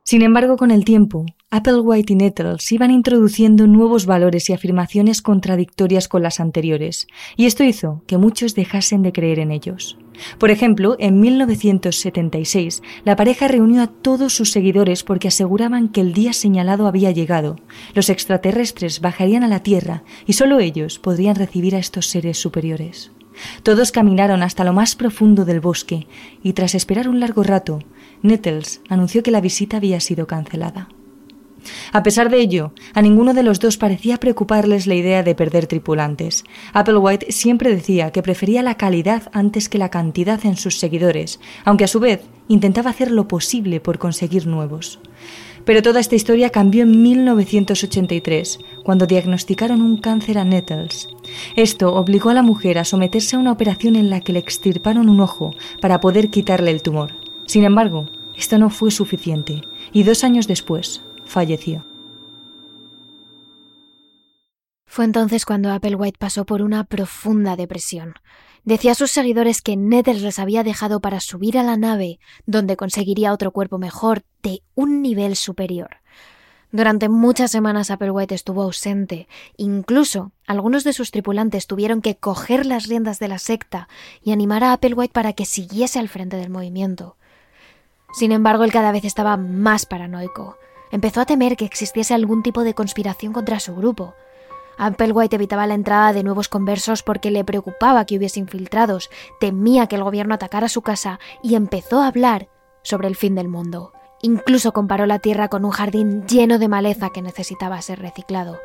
Sin 0.01 0.23
embargo, 0.23 0.57
con 0.57 0.71
el 0.71 0.83
tiempo, 0.83 1.25
Applewhite 1.51 2.11
y 2.11 2.15
Nettles 2.15 2.71
iban 2.71 2.91
introduciendo 2.91 3.67
nuevos 3.67 4.05
valores 4.05 4.49
y 4.49 4.53
afirmaciones 4.53 5.21
contradictorias 5.21 6.07
con 6.07 6.23
las 6.23 6.39
anteriores, 6.39 7.07
y 7.37 7.45
esto 7.45 7.63
hizo 7.63 8.03
que 8.07 8.17
muchos 8.17 8.55
dejasen 8.55 9.03
de 9.03 9.13
creer 9.13 9.39
en 9.39 9.51
ellos. 9.51 9.97
Por 10.37 10.49
ejemplo, 10.49 10.95
en 10.99 11.19
1976, 11.19 12.81
la 13.03 13.15
pareja 13.15 13.47
reunió 13.47 13.83
a 13.83 13.87
todos 13.87 14.33
sus 14.33 14.51
seguidores 14.51 15.03
porque 15.03 15.27
aseguraban 15.27 15.89
que 15.89 16.01
el 16.01 16.13
día 16.13 16.33
señalado 16.33 16.87
había 16.87 17.11
llegado. 17.11 17.57
Los 17.93 18.09
extraterrestres 18.09 18.99
bajarían 18.99 19.43
a 19.43 19.47
la 19.47 19.61
Tierra 19.61 20.03
y 20.25 20.33
solo 20.33 20.59
ellos 20.59 20.99
podrían 20.99 21.35
recibir 21.35 21.75
a 21.75 21.79
estos 21.79 22.07
seres 22.07 22.37
superiores. 22.37 23.11
Todos 23.63 23.91
caminaron 23.91 24.43
hasta 24.43 24.63
lo 24.63 24.73
más 24.73 24.95
profundo 24.95 25.45
del 25.45 25.59
bosque 25.59 26.07
y 26.41 26.53
tras 26.53 26.75
esperar 26.75 27.09
un 27.09 27.19
largo 27.19 27.43
rato, 27.43 27.79
Nettles 28.21 28.81
anunció 28.89 29.23
que 29.23 29.31
la 29.31 29.41
visita 29.41 29.77
había 29.77 29.99
sido 29.99 30.25
cancelada. 30.25 30.89
A 31.93 32.03
pesar 32.03 32.29
de 32.29 32.39
ello, 32.39 32.71
a 32.93 33.01
ninguno 33.01 33.33
de 33.33 33.43
los 33.43 33.59
dos 33.59 33.77
parecía 33.77 34.17
preocuparles 34.17 34.87
la 34.87 34.95
idea 34.95 35.23
de 35.23 35.35
perder 35.35 35.67
tripulantes. 35.67 36.43
Applewhite 36.73 37.31
siempre 37.31 37.73
decía 37.73 38.11
que 38.11 38.21
prefería 38.21 38.63
la 38.63 38.75
calidad 38.75 39.29
antes 39.33 39.69
que 39.69 39.77
la 39.77 39.89
cantidad 39.89 40.45
en 40.45 40.57
sus 40.57 40.79
seguidores, 40.79 41.39
aunque 41.63 41.85
a 41.85 41.87
su 41.87 41.99
vez 41.99 42.21
intentaba 42.47 42.89
hacer 42.89 43.11
lo 43.11 43.27
posible 43.27 43.79
por 43.79 43.97
conseguir 43.97 44.47
nuevos. 44.47 44.99
Pero 45.65 45.81
toda 45.81 45.99
esta 45.99 46.15
historia 46.15 46.51
cambió 46.51 46.83
en 46.83 47.01
1983, 47.01 48.59
cuando 48.83 49.07
diagnosticaron 49.07 49.81
un 49.81 49.97
cáncer 49.97 50.37
a 50.37 50.43
Nettles. 50.43 51.07
Esto 51.55 51.95
obligó 51.95 52.29
a 52.29 52.35
la 52.35 52.43
mujer 52.43 52.77
a 52.77 52.85
someterse 52.85 53.35
a 53.35 53.39
una 53.39 53.51
operación 53.51 53.95
en 53.95 54.11
la 54.11 54.21
que 54.21 54.33
le 54.33 54.39
extirparon 54.39 55.09
un 55.09 55.19
ojo 55.19 55.55
para 55.81 55.99
poder 55.99 56.29
quitarle 56.29 56.69
el 56.69 56.83
tumor. 56.83 57.13
Sin 57.45 57.63
embargo, 57.63 58.05
esto 58.37 58.59
no 58.59 58.69
fue 58.69 58.91
suficiente, 58.91 59.63
y 59.91 60.03
dos 60.03 60.23
años 60.23 60.47
después 60.47 61.01
falleció. 61.25 61.85
Fue 64.95 65.03
entonces 65.03 65.45
cuando 65.45 65.73
Applewhite 65.73 66.17
pasó 66.17 66.45
por 66.45 66.61
una 66.61 66.85
profunda 66.85 67.57
depresión. 67.57 68.13
Decía 68.63 68.93
a 68.93 68.95
sus 68.95 69.11
seguidores 69.11 69.61
que 69.61 69.75
Nettles 69.75 70.21
les 70.21 70.39
había 70.39 70.63
dejado 70.63 71.01
para 71.01 71.19
subir 71.19 71.57
a 71.57 71.63
la 71.63 71.75
nave, 71.75 72.19
donde 72.45 72.77
conseguiría 72.77 73.33
otro 73.33 73.51
cuerpo 73.51 73.77
mejor, 73.77 74.23
de 74.41 74.63
un 74.73 75.01
nivel 75.01 75.35
superior. 75.35 75.97
Durante 76.71 77.09
muchas 77.09 77.51
semanas 77.51 77.91
Applewhite 77.91 78.35
estuvo 78.35 78.63
ausente. 78.63 79.27
Incluso 79.55 80.31
algunos 80.47 80.83
de 80.83 80.93
sus 80.93 81.11
tripulantes 81.11 81.67
tuvieron 81.67 82.01
que 82.01 82.15
coger 82.15 82.65
las 82.65 82.87
riendas 82.87 83.19
de 83.19 83.27
la 83.27 83.37
secta 83.37 83.87
y 84.23 84.31
animar 84.31 84.63
a 84.63 84.73
Applewhite 84.73 85.13
para 85.13 85.33
que 85.33 85.45
siguiese 85.45 85.99
al 85.99 86.09
frente 86.09 86.37
del 86.37 86.49
movimiento. 86.49 87.17
Sin 88.13 88.31
embargo, 88.31 88.63
él 88.63 88.71
cada 88.71 88.91
vez 88.91 89.05
estaba 89.05 89.37
más 89.37 89.85
paranoico. 89.85 90.57
Empezó 90.95 91.19
a 91.19 91.25
temer 91.25 91.57
que 91.57 91.65
existiese 91.65 92.13
algún 92.13 92.41
tipo 92.41 92.63
de 92.63 92.73
conspiración 92.73 93.33
contra 93.33 93.59
su 93.59 93.75
grupo. 93.75 94.15
Applewhite 94.77 95.35
evitaba 95.35 95.67
la 95.67 95.73
entrada 95.73 96.13
de 96.13 96.23
nuevos 96.23 96.47
conversos 96.47 97.03
porque 97.03 97.31
le 97.31 97.43
preocupaba 97.43 98.05
que 98.05 98.15
hubiese 98.17 98.39
infiltrados, 98.39 99.09
temía 99.41 99.87
que 99.87 99.97
el 99.97 100.05
gobierno 100.05 100.35
atacara 100.35 100.69
su 100.69 100.83
casa 100.83 101.19
y 101.43 101.55
empezó 101.55 102.01
a 102.01 102.07
hablar 102.07 102.47
sobre 102.81 103.09
el 103.09 103.17
fin 103.17 103.35
del 103.35 103.49
mundo. 103.49 103.91
Incluso 104.21 104.71
comparó 104.71 105.05
la 105.05 105.19
Tierra 105.19 105.49
con 105.49 105.65
un 105.65 105.71
jardín 105.71 106.25
lleno 106.27 106.59
de 106.59 106.69
maleza 106.69 107.09
que 107.09 107.21
necesitaba 107.21 107.81
ser 107.81 107.99
reciclado 107.99 108.57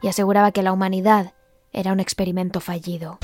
y 0.00 0.08
aseguraba 0.08 0.52
que 0.52 0.62
la 0.62 0.72
humanidad 0.72 1.34
era 1.70 1.92
un 1.92 2.00
experimento 2.00 2.60
fallido. 2.60 3.18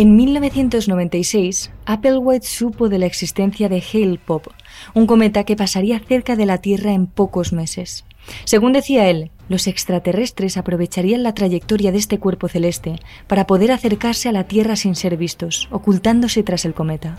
En 0.00 0.14
1996, 0.14 1.72
Applewhite 1.84 2.46
supo 2.46 2.88
de 2.88 3.00
la 3.00 3.06
existencia 3.06 3.68
de 3.68 3.82
Hale 3.82 4.20
Pop, 4.24 4.46
un 4.94 5.08
cometa 5.08 5.42
que 5.42 5.56
pasaría 5.56 5.98
cerca 5.98 6.36
de 6.36 6.46
la 6.46 6.58
Tierra 6.58 6.92
en 6.92 7.08
pocos 7.08 7.52
meses. 7.52 8.04
Según 8.44 8.72
decía 8.72 9.08
él, 9.08 9.32
los 9.48 9.66
extraterrestres 9.66 10.56
aprovecharían 10.56 11.24
la 11.24 11.34
trayectoria 11.34 11.90
de 11.90 11.98
este 11.98 12.20
cuerpo 12.20 12.46
celeste 12.46 13.00
para 13.26 13.48
poder 13.48 13.72
acercarse 13.72 14.28
a 14.28 14.32
la 14.32 14.44
Tierra 14.44 14.76
sin 14.76 14.94
ser 14.94 15.16
vistos, 15.16 15.66
ocultándose 15.72 16.44
tras 16.44 16.64
el 16.64 16.74
cometa. 16.74 17.18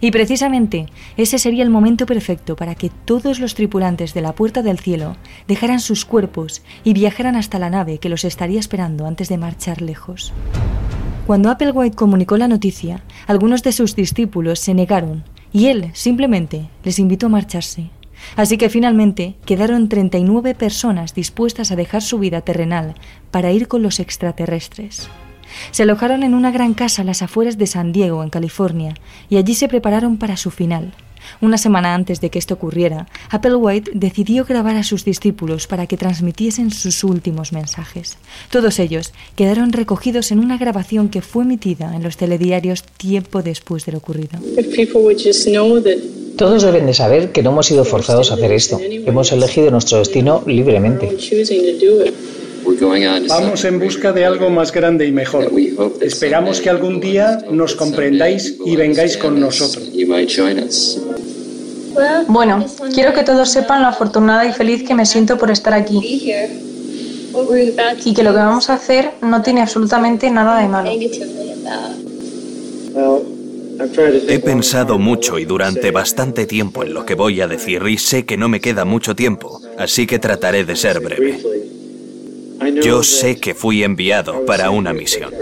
Y 0.00 0.10
precisamente 0.10 0.86
ese 1.18 1.38
sería 1.38 1.62
el 1.62 1.68
momento 1.68 2.06
perfecto 2.06 2.56
para 2.56 2.74
que 2.74 2.88
todos 3.04 3.38
los 3.38 3.54
tripulantes 3.54 4.14
de 4.14 4.22
la 4.22 4.34
Puerta 4.34 4.62
del 4.62 4.78
Cielo 4.78 5.18
dejaran 5.46 5.78
sus 5.78 6.06
cuerpos 6.06 6.62
y 6.84 6.94
viajaran 6.94 7.36
hasta 7.36 7.58
la 7.58 7.68
nave 7.68 7.98
que 7.98 8.08
los 8.08 8.24
estaría 8.24 8.60
esperando 8.60 9.06
antes 9.06 9.28
de 9.28 9.36
marchar 9.36 9.82
lejos. 9.82 10.32
Cuando 11.26 11.48
Applewhite 11.48 11.96
comunicó 11.96 12.36
la 12.36 12.48
noticia, 12.48 13.02
algunos 13.26 13.62
de 13.62 13.72
sus 13.72 13.96
discípulos 13.96 14.60
se 14.60 14.74
negaron 14.74 15.24
y 15.54 15.68
él 15.68 15.90
simplemente 15.94 16.68
les 16.84 16.98
invitó 16.98 17.26
a 17.26 17.30
marcharse. 17.30 17.88
Así 18.36 18.58
que 18.58 18.68
finalmente 18.68 19.36
quedaron 19.46 19.88
39 19.88 20.54
personas 20.54 21.14
dispuestas 21.14 21.72
a 21.72 21.76
dejar 21.76 22.02
su 22.02 22.18
vida 22.18 22.42
terrenal 22.42 22.94
para 23.30 23.52
ir 23.52 23.68
con 23.68 23.82
los 23.82 24.00
extraterrestres. 24.00 25.08
Se 25.70 25.84
alojaron 25.84 26.24
en 26.24 26.34
una 26.34 26.50
gran 26.50 26.74
casa 26.74 27.00
a 27.00 27.04
las 27.06 27.22
afueras 27.22 27.56
de 27.56 27.68
San 27.68 27.92
Diego, 27.92 28.22
en 28.22 28.28
California, 28.28 28.94
y 29.30 29.38
allí 29.38 29.54
se 29.54 29.68
prepararon 29.68 30.18
para 30.18 30.36
su 30.36 30.50
final. 30.50 30.92
Una 31.40 31.58
semana 31.58 31.94
antes 31.94 32.20
de 32.20 32.30
que 32.30 32.38
esto 32.38 32.54
ocurriera, 32.54 33.06
Applewhite 33.30 33.90
decidió 33.94 34.44
grabar 34.44 34.76
a 34.76 34.82
sus 34.82 35.04
discípulos 35.04 35.66
para 35.66 35.86
que 35.86 35.96
transmitiesen 35.96 36.70
sus 36.70 37.04
últimos 37.04 37.52
mensajes. 37.52 38.18
Todos 38.50 38.78
ellos 38.78 39.12
quedaron 39.36 39.72
recogidos 39.72 40.30
en 40.32 40.38
una 40.38 40.58
grabación 40.58 41.08
que 41.08 41.22
fue 41.22 41.44
emitida 41.44 41.94
en 41.94 42.02
los 42.02 42.16
telediarios 42.16 42.82
tiempo 42.82 43.42
después 43.42 43.84
de 43.86 43.92
lo 43.92 43.98
ocurrido. 43.98 44.38
Todos 46.36 46.64
deben 46.64 46.86
de 46.86 46.94
saber 46.94 47.30
que 47.30 47.42
no 47.42 47.50
hemos 47.50 47.66
sido 47.66 47.84
forzados 47.84 48.30
a 48.30 48.34
hacer 48.34 48.52
esto. 48.52 48.80
Hemos 48.80 49.30
elegido 49.30 49.70
nuestro 49.70 49.98
destino 49.98 50.42
libremente. 50.46 51.16
Vamos 53.28 53.64
en 53.64 53.78
busca 53.78 54.12
de 54.12 54.24
algo 54.24 54.50
más 54.50 54.72
grande 54.72 55.06
y 55.06 55.12
mejor. 55.12 55.52
Esperamos 56.00 56.60
que 56.60 56.70
algún 56.70 57.00
día 57.00 57.44
nos 57.50 57.74
comprendáis 57.74 58.56
y 58.64 58.74
vengáis 58.74 59.16
con 59.16 59.38
nosotros. 59.38 59.90
Bueno, 62.28 62.64
quiero 62.92 63.12
que 63.12 63.22
todos 63.22 63.50
sepan 63.50 63.82
lo 63.82 63.88
afortunada 63.88 64.44
y 64.46 64.52
feliz 64.52 64.82
que 64.86 64.94
me 64.94 65.06
siento 65.06 65.38
por 65.38 65.50
estar 65.50 65.74
aquí. 65.74 66.00
Y 68.04 68.14
que 68.14 68.22
lo 68.22 68.30
que 68.30 68.38
vamos 68.38 68.70
a 68.70 68.74
hacer 68.74 69.12
no 69.20 69.42
tiene 69.42 69.62
absolutamente 69.62 70.30
nada 70.30 70.60
de 70.60 70.68
malo. 70.68 70.90
He 74.28 74.38
pensado 74.38 74.98
mucho 74.98 75.38
y 75.38 75.44
durante 75.44 75.90
bastante 75.90 76.46
tiempo 76.46 76.84
en 76.84 76.94
lo 76.94 77.04
que 77.04 77.14
voy 77.14 77.40
a 77.40 77.48
decir 77.48 77.82
y 77.88 77.98
sé 77.98 78.24
que 78.24 78.36
no 78.36 78.48
me 78.48 78.60
queda 78.60 78.84
mucho 78.84 79.16
tiempo, 79.16 79.60
así 79.78 80.06
que 80.06 80.20
trataré 80.20 80.64
de 80.64 80.76
ser 80.76 81.00
breve. 81.00 81.42
Yo 82.82 83.02
sé 83.02 83.36
que 83.36 83.54
fui 83.54 83.82
enviado 83.82 84.46
para 84.46 84.70
una 84.70 84.92
misión. 84.92 85.32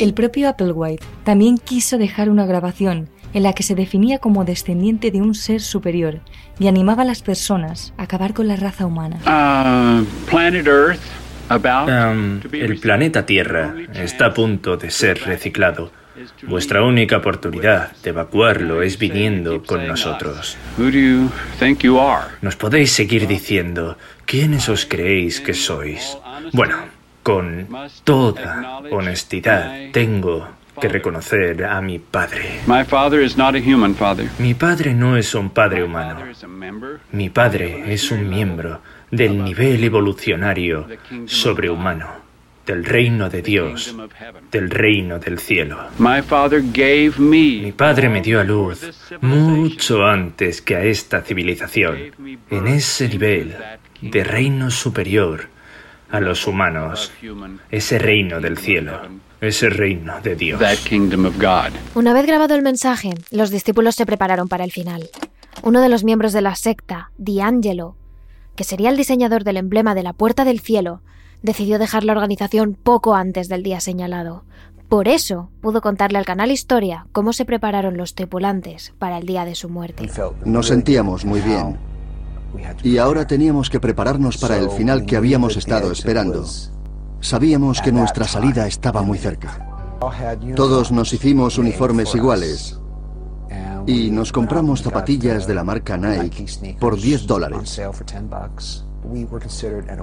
El 0.00 0.12
propio 0.12 0.48
Applewhite 0.48 1.02
también 1.24 1.56
quiso 1.56 1.96
dejar 1.96 2.28
una 2.28 2.44
grabación 2.46 3.08
en 3.34 3.42
la 3.42 3.52
que 3.52 3.62
se 3.62 3.74
definía 3.74 4.18
como 4.18 4.44
descendiente 4.44 5.10
de 5.10 5.20
un 5.20 5.34
ser 5.34 5.60
superior 5.60 6.20
y 6.58 6.68
animaba 6.68 7.02
a 7.02 7.06
las 7.06 7.22
personas 7.22 7.92
a 7.96 8.04
acabar 8.04 8.34
con 8.34 8.48
la 8.48 8.56
raza 8.56 8.86
humana. 8.86 9.18
Uh, 9.26 10.04
um, 11.50 12.40
el 12.52 12.78
planeta 12.78 13.26
Tierra 13.26 13.74
está 13.94 14.26
a 14.26 14.34
punto 14.34 14.76
de 14.76 14.90
ser 14.90 15.22
reciclado. 15.22 15.92
Vuestra 16.42 16.82
única 16.82 17.18
oportunidad 17.18 17.92
de 18.02 18.10
evacuarlo 18.10 18.82
es 18.82 18.98
viniendo 18.98 19.62
con 19.62 19.86
nosotros. 19.86 20.56
Nos 22.42 22.56
podéis 22.56 22.92
seguir 22.92 23.26
diciendo, 23.26 23.96
¿quiénes 24.26 24.68
os 24.68 24.84
creéis 24.84 25.40
que 25.40 25.54
sois? 25.54 26.18
Bueno, 26.52 26.76
con 27.22 27.68
toda 28.04 28.80
honestidad, 28.90 29.90
tengo 29.92 30.48
que 30.80 30.88
reconocer 30.88 31.64
a 31.64 31.80
mi 31.80 31.98
padre. 31.98 32.60
Mi 34.38 34.54
padre 34.54 34.94
no 34.94 35.16
es 35.16 35.34
un 35.34 35.50
padre 35.50 35.84
humano. 35.84 36.20
Mi 37.12 37.30
padre 37.30 37.92
es 37.92 38.10
un 38.10 38.28
miembro 38.28 38.80
del 39.10 39.42
nivel 39.42 39.82
evolucionario 39.84 40.86
sobrehumano, 41.26 42.08
del 42.66 42.84
reino 42.84 43.28
de 43.28 43.42
Dios, 43.42 43.96
del 44.50 44.70
reino 44.70 45.18
del 45.18 45.38
cielo. 45.38 45.78
Mi 45.98 47.72
padre 47.72 48.08
me 48.08 48.20
dio 48.20 48.40
a 48.40 48.44
luz 48.44 49.10
mucho 49.20 50.04
antes 50.06 50.62
que 50.62 50.76
a 50.76 50.84
esta 50.84 51.22
civilización, 51.22 51.96
en 52.50 52.66
ese 52.66 53.08
nivel 53.08 53.56
de 54.00 54.24
reino 54.24 54.70
superior 54.70 55.48
a 56.10 56.20
los 56.20 56.46
humanos, 56.46 57.12
ese 57.70 57.98
reino 57.98 58.40
del 58.40 58.58
cielo 58.58 59.27
ese 59.40 59.70
reino 59.70 60.20
de 60.20 60.36
Dios. 60.36 60.60
Una 61.94 62.12
vez 62.12 62.26
grabado 62.26 62.54
el 62.54 62.62
mensaje, 62.62 63.14
los 63.30 63.50
discípulos 63.50 63.94
se 63.94 64.06
prepararon 64.06 64.48
para 64.48 64.64
el 64.64 64.72
final. 64.72 65.08
Uno 65.62 65.80
de 65.80 65.88
los 65.88 66.04
miembros 66.04 66.32
de 66.32 66.40
la 66.40 66.54
secta, 66.54 67.10
D'Angelo, 67.18 67.96
que 68.56 68.64
sería 68.64 68.90
el 68.90 68.96
diseñador 68.96 69.44
del 69.44 69.56
emblema 69.56 69.94
de 69.94 70.02
la 70.02 70.12
Puerta 70.12 70.44
del 70.44 70.60
Cielo, 70.60 71.02
decidió 71.42 71.78
dejar 71.78 72.04
la 72.04 72.12
organización 72.12 72.74
poco 72.74 73.14
antes 73.14 73.48
del 73.48 73.62
día 73.62 73.80
señalado. 73.80 74.44
Por 74.88 75.06
eso 75.06 75.50
pudo 75.60 75.80
contarle 75.80 76.18
al 76.18 76.24
canal 76.24 76.50
Historia 76.50 77.06
cómo 77.12 77.32
se 77.32 77.44
prepararon 77.44 77.96
los 77.96 78.14
tripulantes 78.14 78.94
para 78.98 79.18
el 79.18 79.26
día 79.26 79.44
de 79.44 79.54
su 79.54 79.68
muerte. 79.68 80.08
Nos 80.44 80.68
sentíamos 80.68 81.24
muy 81.24 81.40
bien. 81.40 81.76
Y 82.82 82.96
ahora 82.96 83.26
teníamos 83.26 83.68
que 83.68 83.78
prepararnos 83.78 84.38
para 84.38 84.56
el 84.56 84.70
final 84.70 85.04
que 85.04 85.16
habíamos 85.16 85.56
estado 85.56 85.92
esperando. 85.92 86.44
Sabíamos 87.20 87.80
que 87.80 87.92
nuestra 87.92 88.26
salida 88.26 88.66
estaba 88.66 89.02
muy 89.02 89.18
cerca. 89.18 89.66
Todos 90.54 90.92
nos 90.92 91.12
hicimos 91.12 91.58
uniformes 91.58 92.14
iguales 92.14 92.78
y 93.86 94.10
nos 94.10 94.32
compramos 94.32 94.82
zapatillas 94.82 95.46
de 95.46 95.54
la 95.54 95.64
marca 95.64 95.96
Nike 95.96 96.76
por 96.78 96.96
10 96.96 97.26
dólares. 97.26 97.80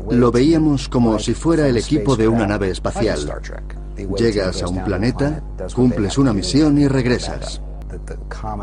Lo 0.09 0.31
veíamos 0.31 0.89
como 0.89 1.19
si 1.19 1.33
fuera 1.33 1.67
el 1.67 1.77
equipo 1.77 2.15
de 2.15 2.27
una 2.27 2.47
nave 2.47 2.71
espacial. 2.71 3.19
Llegas 4.17 4.63
a 4.63 4.67
un 4.67 4.83
planeta, 4.83 5.41
cumples 5.73 6.17
una 6.17 6.33
misión 6.33 6.77
y 6.77 6.87
regresas. 6.87 7.61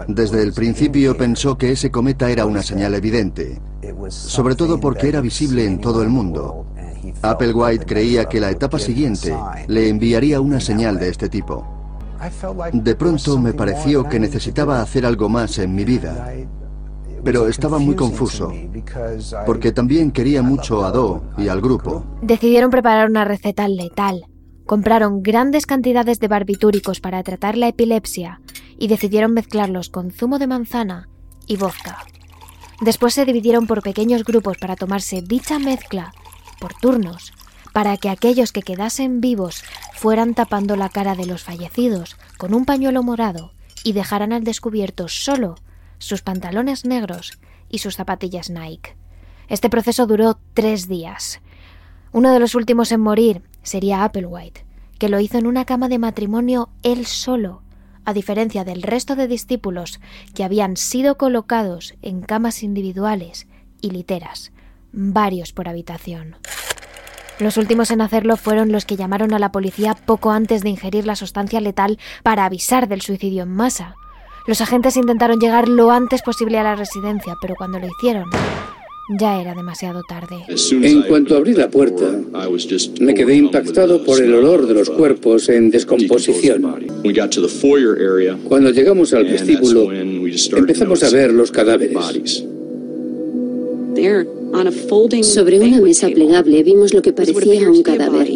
Desde 0.08 0.42
el 0.42 0.52
principio 0.52 1.16
pensó 1.16 1.56
que 1.56 1.72
ese 1.72 1.90
cometa 1.90 2.30
era 2.30 2.44
una 2.44 2.62
señal 2.62 2.94
evidente, 2.94 3.60
sobre 4.08 4.54
todo 4.54 4.78
porque 4.78 5.08
era 5.08 5.20
visible 5.20 5.64
en 5.64 5.80
todo 5.80 6.02
el 6.02 6.10
mundo 6.10 6.66
Applewhite 7.22 7.84
creía 7.84 8.26
que 8.26 8.40
la 8.40 8.50
etapa 8.50 8.78
siguiente 8.78 9.34
le 9.66 9.88
enviaría 9.88 10.40
una 10.40 10.60
señal 10.60 10.98
de 10.98 11.08
este 11.08 11.28
tipo. 11.28 11.66
De 12.72 12.94
pronto 12.94 13.38
me 13.38 13.52
pareció 13.52 14.08
que 14.08 14.20
necesitaba 14.20 14.80
hacer 14.80 15.04
algo 15.04 15.28
más 15.28 15.58
en 15.58 15.74
mi 15.74 15.84
vida, 15.84 16.32
pero 17.24 17.48
estaba 17.48 17.78
muy 17.78 17.96
confuso, 17.96 18.52
porque 19.44 19.72
también 19.72 20.12
quería 20.12 20.42
mucho 20.42 20.84
a 20.84 20.92
Do 20.92 21.24
y 21.36 21.48
al 21.48 21.60
grupo. 21.60 22.04
Decidieron 22.22 22.70
preparar 22.70 23.10
una 23.10 23.24
receta 23.24 23.66
letal. 23.66 24.26
Compraron 24.66 25.22
grandes 25.22 25.66
cantidades 25.66 26.20
de 26.20 26.28
barbitúricos 26.28 27.00
para 27.00 27.22
tratar 27.24 27.56
la 27.56 27.68
epilepsia 27.68 28.40
y 28.78 28.86
decidieron 28.86 29.34
mezclarlos 29.34 29.90
con 29.90 30.12
zumo 30.12 30.38
de 30.38 30.46
manzana 30.46 31.08
y 31.48 31.56
vodka. 31.56 31.98
Después 32.80 33.14
se 33.14 33.24
dividieron 33.24 33.66
por 33.66 33.82
pequeños 33.82 34.24
grupos 34.24 34.58
para 34.58 34.76
tomarse 34.76 35.22
dicha 35.22 35.58
mezcla 35.58 36.12
por 36.62 36.74
turnos, 36.74 37.32
para 37.72 37.96
que 37.96 38.08
aquellos 38.08 38.52
que 38.52 38.62
quedasen 38.62 39.20
vivos 39.20 39.64
fueran 39.94 40.34
tapando 40.34 40.76
la 40.76 40.88
cara 40.90 41.16
de 41.16 41.26
los 41.26 41.42
fallecidos 41.42 42.16
con 42.38 42.54
un 42.54 42.64
pañuelo 42.64 43.02
morado 43.02 43.52
y 43.82 43.94
dejaran 43.94 44.32
al 44.32 44.44
descubierto 44.44 45.08
solo 45.08 45.56
sus 45.98 46.22
pantalones 46.22 46.84
negros 46.84 47.40
y 47.68 47.78
sus 47.78 47.96
zapatillas 47.96 48.48
Nike. 48.48 48.94
Este 49.48 49.68
proceso 49.68 50.06
duró 50.06 50.38
tres 50.54 50.86
días. 50.86 51.40
Uno 52.12 52.32
de 52.32 52.38
los 52.38 52.54
últimos 52.54 52.92
en 52.92 53.00
morir 53.00 53.42
sería 53.64 54.04
Applewhite, 54.04 54.64
que 55.00 55.08
lo 55.08 55.18
hizo 55.18 55.38
en 55.38 55.48
una 55.48 55.64
cama 55.64 55.88
de 55.88 55.98
matrimonio 55.98 56.68
él 56.84 57.06
solo, 57.06 57.62
a 58.04 58.12
diferencia 58.12 58.62
del 58.62 58.82
resto 58.82 59.16
de 59.16 59.26
discípulos 59.26 59.98
que 60.32 60.44
habían 60.44 60.76
sido 60.76 61.18
colocados 61.18 61.94
en 62.02 62.20
camas 62.20 62.62
individuales 62.62 63.48
y 63.80 63.90
literas, 63.90 64.52
varios 64.92 65.52
por 65.52 65.68
habitación. 65.68 66.36
Los 67.38 67.56
últimos 67.56 67.90
en 67.90 68.00
hacerlo 68.00 68.36
fueron 68.36 68.70
los 68.70 68.84
que 68.84 68.96
llamaron 68.96 69.34
a 69.34 69.38
la 69.38 69.50
policía 69.50 69.94
poco 69.94 70.30
antes 70.30 70.62
de 70.62 70.68
ingerir 70.68 71.06
la 71.06 71.16
sustancia 71.16 71.60
letal 71.60 71.98
para 72.22 72.44
avisar 72.44 72.88
del 72.88 73.00
suicidio 73.00 73.42
en 73.42 73.50
masa. 73.50 73.96
Los 74.46 74.60
agentes 74.60 74.96
intentaron 74.96 75.40
llegar 75.40 75.68
lo 75.68 75.90
antes 75.90 76.22
posible 76.22 76.58
a 76.58 76.62
la 76.62 76.76
residencia, 76.76 77.34
pero 77.40 77.54
cuando 77.56 77.78
lo 77.78 77.86
hicieron, 77.86 78.28
ya 79.18 79.40
era 79.40 79.54
demasiado 79.54 80.02
tarde. 80.08 80.44
En 80.48 81.02
cuanto 81.02 81.36
abrí 81.36 81.54
la 81.54 81.68
puerta, 81.68 82.20
me 83.00 83.14
quedé 83.14 83.36
impactado 83.36 84.04
por 84.04 84.22
el 84.22 84.34
olor 84.34 84.66
de 84.66 84.74
los 84.74 84.90
cuerpos 84.90 85.48
en 85.48 85.70
descomposición. 85.70 86.62
Cuando 88.48 88.70
llegamos 88.70 89.14
al 89.14 89.24
vestíbulo, 89.24 89.92
empezamos 89.92 91.02
a 91.02 91.10
ver 91.10 91.32
los 91.32 91.50
cadáveres. 91.50 92.44
Sobre 95.22 95.60
una 95.60 95.80
mesa 95.80 96.08
plegable 96.08 96.62
vimos 96.62 96.92
lo 96.94 97.02
que 97.02 97.12
parecía 97.12 97.70
un 97.70 97.82
cadáver. 97.82 98.28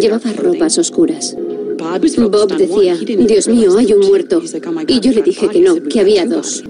Llevaba 0.00 0.32
ropas 0.32 0.78
oscuras. 0.78 1.36
Bob 1.78 2.56
decía, 2.56 2.96
Dios 2.96 3.48
mío, 3.48 3.76
hay 3.76 3.92
un 3.92 4.06
muerto. 4.06 4.42
Y 4.86 5.00
yo 5.00 5.12
le 5.12 5.22
dije 5.22 5.48
que 5.48 5.60
no, 5.60 5.82
que 5.82 6.00
había 6.00 6.26
dos. 6.26 6.64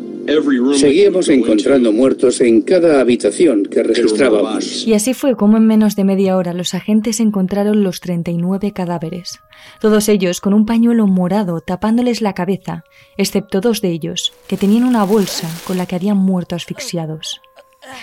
Seguíamos 0.74 1.30
encontrando 1.30 1.90
muertos 1.90 2.42
en 2.42 2.60
cada 2.60 3.00
habitación 3.00 3.64
que 3.64 3.82
registrábamos. 3.82 4.86
Y 4.86 4.92
así 4.92 5.14
fue 5.14 5.36
como 5.36 5.56
en 5.56 5.66
menos 5.66 5.96
de 5.96 6.04
media 6.04 6.36
hora 6.36 6.52
los 6.52 6.74
agentes 6.74 7.20
encontraron 7.20 7.82
los 7.82 8.00
39 8.00 8.72
cadáveres, 8.72 9.38
todos 9.80 10.08
ellos 10.10 10.42
con 10.42 10.52
un 10.52 10.66
pañuelo 10.66 11.06
morado 11.06 11.60
tapándoles 11.60 12.20
la 12.20 12.34
cabeza, 12.34 12.84
excepto 13.16 13.62
dos 13.62 13.80
de 13.80 13.90
ellos, 13.90 14.34
que 14.48 14.58
tenían 14.58 14.84
una 14.84 15.04
bolsa 15.04 15.48
con 15.66 15.78
la 15.78 15.86
que 15.86 15.96
habían 15.96 16.18
muerto 16.18 16.54
asfixiados. 16.54 17.40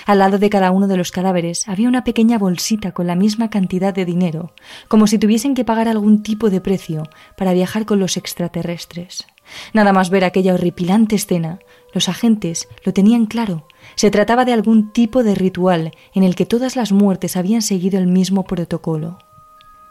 Al 0.06 0.20
lado 0.20 0.38
de 0.38 0.52
cada 0.52 0.70
uno 0.70 0.88
de 0.88 0.98
los 0.98 1.12
cadáveres 1.12 1.68
había 1.68 1.88
una 1.88 2.04
pequeña 2.04 2.38
bolsita 2.38 2.92
con 2.92 3.08
la 3.08 3.16
misma 3.16 3.50
cantidad 3.50 3.92
de 3.92 4.06
dinero, 4.06 4.54
como 4.88 5.08
si 5.08 5.18
tuviesen 5.18 5.56
que 5.56 5.66
pagar 5.66 5.88
algún 5.88 6.22
tipo 6.22 6.52
de 6.52 6.62
precio 6.62 7.04
para 7.36 7.54
viajar 7.54 7.86
con 7.86 8.00
los 8.00 8.16
extraterrestres. 8.16 9.26
Nada 9.74 9.94
más 9.94 10.12
ver 10.12 10.24
aquella 10.24 10.54
horripilante 10.54 11.16
escena, 11.16 11.60
los 11.92 12.08
agentes 12.08 12.68
lo 12.84 12.94
tenían 12.94 13.26
claro. 13.26 13.68
Se 13.96 14.12
trataba 14.12 14.46
de 14.46 14.54
algún 14.54 14.92
tipo 14.92 15.24
de 15.24 15.34
ritual 15.34 15.92
en 16.14 16.24
el 16.24 16.36
que 16.36 16.46
todas 16.46 16.76
las 16.76 16.92
muertes 16.92 17.36
habían 17.36 17.64
seguido 17.64 17.98
el 17.98 18.08
mismo 18.08 18.44
protocolo. 18.44 19.18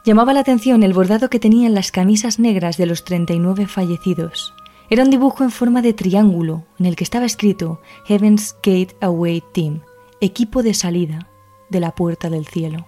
Llamaba 0.05 0.33
la 0.33 0.40
atención 0.40 0.83
el 0.85 0.92
bordado 0.92 1.29
que 1.29 1.40
tenían 1.40 1.74
las 1.74 1.90
camisas 1.90 2.38
negras 2.38 2.77
de 2.77 2.87
los 2.87 3.05
39 3.05 3.66
fallecidos. 3.66 4.55
Era 4.90 5.03
un 5.03 5.11
dibujo 5.11 5.42
en 5.42 5.50
forma 5.50 5.83
de 5.83 5.94
triángulo 5.94 6.66
en 6.79 6.87
el 6.87 6.94
que 6.94 7.05
estaba 7.05 7.24
escrito 7.24 7.81
Heaven's 8.07 8.55
Gate 8.62 8.94
Away 9.00 9.42
Team, 9.55 9.81
equipo 10.24 10.62
de 10.62 10.74
salida 10.74 11.28
de 11.68 11.80
la 11.80 11.94
puerta 11.94 12.30
del 12.30 12.46
cielo. 12.46 12.87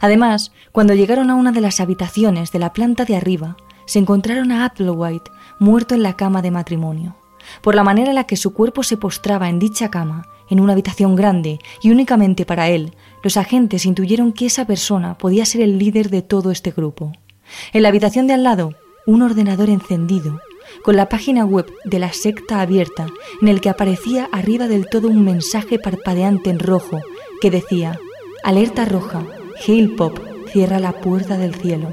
Además, 0.00 0.52
cuando 0.72 0.94
llegaron 0.94 1.30
a 1.30 1.34
una 1.34 1.52
de 1.52 1.60
las 1.60 1.80
habitaciones 1.80 2.52
de 2.52 2.58
la 2.58 2.72
planta 2.72 3.04
de 3.04 3.16
arriba, 3.16 3.56
se 3.86 3.98
encontraron 3.98 4.52
a 4.52 4.64
Applewhite 4.64 5.30
muerto 5.58 5.94
en 5.94 6.02
la 6.02 6.16
cama 6.16 6.42
de 6.42 6.50
matrimonio. 6.50 7.16
Por 7.62 7.74
la 7.74 7.84
manera 7.84 8.10
en 8.10 8.14
la 8.14 8.24
que 8.24 8.36
su 8.36 8.54
cuerpo 8.54 8.82
se 8.82 8.96
postraba 8.96 9.48
en 9.48 9.58
dicha 9.58 9.90
cama, 9.90 10.26
en 10.48 10.60
una 10.60 10.72
habitación 10.72 11.16
grande 11.16 11.58
y 11.82 11.90
únicamente 11.90 12.46
para 12.46 12.68
él, 12.68 12.94
los 13.22 13.36
agentes 13.36 13.86
intuyeron 13.86 14.32
que 14.32 14.46
esa 14.46 14.66
persona 14.66 15.16
podía 15.16 15.44
ser 15.44 15.62
el 15.62 15.78
líder 15.78 16.10
de 16.10 16.22
todo 16.22 16.50
este 16.50 16.70
grupo. 16.70 17.12
En 17.72 17.82
la 17.82 17.88
habitación 17.88 18.26
de 18.26 18.34
al 18.34 18.44
lado, 18.44 18.74
un 19.06 19.22
ordenador 19.22 19.68
encendido, 19.68 20.40
con 20.84 20.96
la 20.96 21.08
página 21.08 21.46
web 21.46 21.66
de 21.84 21.98
la 21.98 22.12
secta 22.12 22.60
abierta, 22.60 23.06
en 23.40 23.48
el 23.48 23.62
que 23.62 23.70
aparecía 23.70 24.28
arriba 24.30 24.68
del 24.68 24.86
todo 24.86 25.08
un 25.08 25.24
mensaje 25.24 25.78
parpadeante 25.78 26.50
en 26.50 26.58
rojo 26.58 27.00
que 27.40 27.50
decía, 27.50 27.98
Alerta 28.42 28.84
roja, 28.84 29.22
Hail 29.66 29.96
Pop 29.96 30.18
cierra 30.52 30.78
la 30.78 30.92
puerta 30.92 31.38
del 31.38 31.54
cielo. 31.54 31.88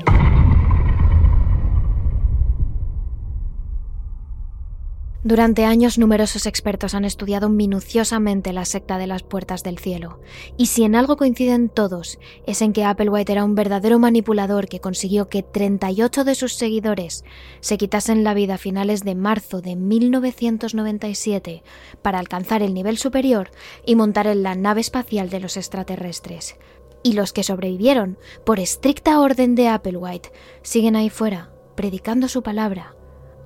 Durante 5.23 5.65
años 5.65 5.99
numerosos 5.99 6.47
expertos 6.47 6.95
han 6.95 7.05
estudiado 7.05 7.47
minuciosamente 7.47 8.53
la 8.53 8.65
secta 8.65 8.97
de 8.97 9.05
las 9.05 9.21
puertas 9.21 9.61
del 9.61 9.77
cielo, 9.77 10.19
y 10.57 10.65
si 10.65 10.83
en 10.83 10.95
algo 10.95 11.15
coinciden 11.15 11.69
todos, 11.69 12.17
es 12.47 12.63
en 12.63 12.73
que 12.73 12.85
Applewhite 12.85 13.33
era 13.33 13.45
un 13.45 13.53
verdadero 13.53 13.99
manipulador 13.99 14.67
que 14.67 14.79
consiguió 14.79 15.29
que 15.29 15.43
38 15.43 16.23
de 16.23 16.33
sus 16.33 16.55
seguidores 16.55 17.23
se 17.59 17.77
quitasen 17.77 18.23
la 18.23 18.33
vida 18.33 18.55
a 18.55 18.57
finales 18.57 19.03
de 19.03 19.13
marzo 19.13 19.61
de 19.61 19.75
1997 19.75 21.61
para 22.01 22.17
alcanzar 22.17 22.63
el 22.63 22.73
nivel 22.73 22.97
superior 22.97 23.51
y 23.85 23.93
montar 23.93 24.25
en 24.25 24.41
la 24.41 24.55
nave 24.55 24.81
espacial 24.81 25.29
de 25.29 25.39
los 25.39 25.55
extraterrestres. 25.55 26.55
Y 27.03 27.13
los 27.13 27.31
que 27.31 27.43
sobrevivieron, 27.43 28.17
por 28.43 28.59
estricta 28.59 29.19
orden 29.19 29.53
de 29.53 29.67
Applewhite, 29.67 30.31
siguen 30.63 30.95
ahí 30.95 31.11
fuera, 31.11 31.51
predicando 31.75 32.27
su 32.27 32.41
palabra 32.41 32.95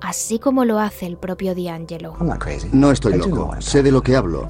así 0.00 0.38
como 0.38 0.64
lo 0.64 0.78
hace 0.78 1.06
el 1.06 1.16
propio 1.16 1.54
D'Angelo. 1.54 2.16
No 2.72 2.90
estoy 2.90 3.18
loco, 3.18 3.54
sé 3.58 3.82
de 3.82 3.92
lo 3.92 4.02
que 4.02 4.16
hablo. 4.16 4.46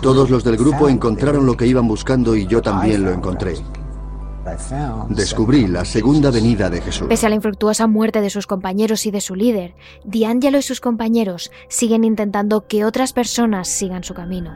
Todos 0.00 0.30
los 0.30 0.44
del 0.44 0.56
grupo 0.56 0.88
encontraron 0.88 1.46
lo 1.46 1.56
que 1.56 1.66
iban 1.66 1.88
buscando 1.88 2.36
y 2.36 2.46
yo 2.46 2.62
también 2.62 3.04
lo 3.04 3.12
encontré. 3.12 3.54
Descubrí 5.08 5.66
la 5.66 5.84
segunda 5.84 6.30
venida 6.30 6.70
de 6.70 6.80
Jesús. 6.80 7.08
Pese 7.08 7.26
a 7.26 7.28
la 7.28 7.34
infructuosa 7.34 7.88
muerte 7.88 8.20
de 8.20 8.30
sus 8.30 8.46
compañeros 8.46 9.04
y 9.06 9.10
de 9.10 9.20
su 9.20 9.34
líder, 9.34 9.74
D'Angelo 10.04 10.58
y 10.58 10.62
sus 10.62 10.80
compañeros 10.80 11.50
siguen 11.68 12.04
intentando 12.04 12.66
que 12.66 12.84
otras 12.84 13.12
personas 13.12 13.66
sigan 13.66 14.04
su 14.04 14.14
camino, 14.14 14.54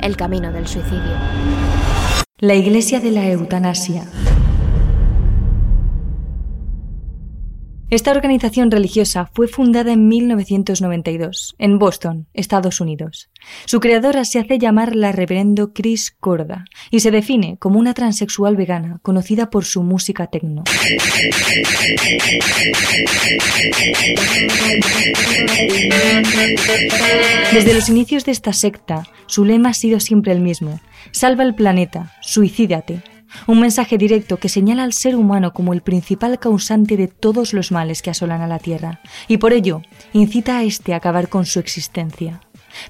el 0.00 0.16
camino 0.16 0.52
del 0.52 0.68
suicidio. 0.68 1.18
La 2.38 2.54
Iglesia 2.54 3.00
de 3.00 3.10
la 3.10 3.28
Eutanasia 3.28 4.04
Esta 7.94 8.10
organización 8.10 8.72
religiosa 8.72 9.30
fue 9.32 9.46
fundada 9.46 9.92
en 9.92 10.08
1992, 10.08 11.54
en 11.58 11.78
Boston, 11.78 12.26
Estados 12.34 12.80
Unidos. 12.80 13.30
Su 13.66 13.78
creadora 13.78 14.24
se 14.24 14.40
hace 14.40 14.58
llamar 14.58 14.96
la 14.96 15.12
reverendo 15.12 15.72
Chris 15.72 16.10
Corda 16.10 16.64
y 16.90 16.98
se 16.98 17.12
define 17.12 17.56
como 17.60 17.78
una 17.78 17.94
transexual 17.94 18.56
vegana 18.56 18.98
conocida 19.02 19.48
por 19.48 19.64
su 19.64 19.84
música 19.84 20.26
techno. 20.26 20.64
Desde 27.52 27.74
los 27.74 27.88
inicios 27.88 28.24
de 28.24 28.32
esta 28.32 28.52
secta, 28.52 29.04
su 29.26 29.44
lema 29.44 29.68
ha 29.68 29.74
sido 29.74 30.00
siempre 30.00 30.32
el 30.32 30.40
mismo: 30.40 30.80
salva 31.12 31.44
el 31.44 31.54
planeta, 31.54 32.12
suicídate, 32.22 33.04
un 33.46 33.60
mensaje 33.60 33.98
directo 33.98 34.38
que 34.38 34.48
señala 34.48 34.84
al 34.84 34.92
ser 34.92 35.16
humano 35.16 35.52
como 35.52 35.72
el 35.72 35.82
principal 35.82 36.38
causante 36.38 36.96
de 36.96 37.08
todos 37.08 37.52
los 37.52 37.72
males 37.72 38.02
que 38.02 38.10
asolan 38.10 38.40
a 38.42 38.46
la 38.46 38.58
Tierra, 38.58 39.00
y 39.28 39.38
por 39.38 39.52
ello 39.52 39.82
incita 40.12 40.58
a 40.58 40.64
éste 40.64 40.94
a 40.94 40.96
acabar 40.96 41.28
con 41.28 41.46
su 41.46 41.58
existencia. 41.58 42.40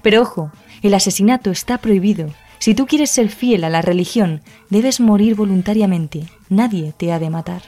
Pero 0.01 0.21
ojo, 0.21 0.51
el 0.81 0.93
asesinato 0.93 1.51
está 1.51 1.77
prohibido. 1.77 2.27
Si 2.59 2.73
tú 2.73 2.85
quieres 2.87 3.11
ser 3.11 3.29
fiel 3.29 3.63
a 3.63 3.69
la 3.69 3.81
religión, 3.81 4.41
debes 4.69 4.99
morir 4.99 5.35
voluntariamente. 5.35 6.23
Nadie 6.49 6.93
te 6.97 7.11
ha 7.11 7.19
de 7.19 7.29
matar. 7.29 7.61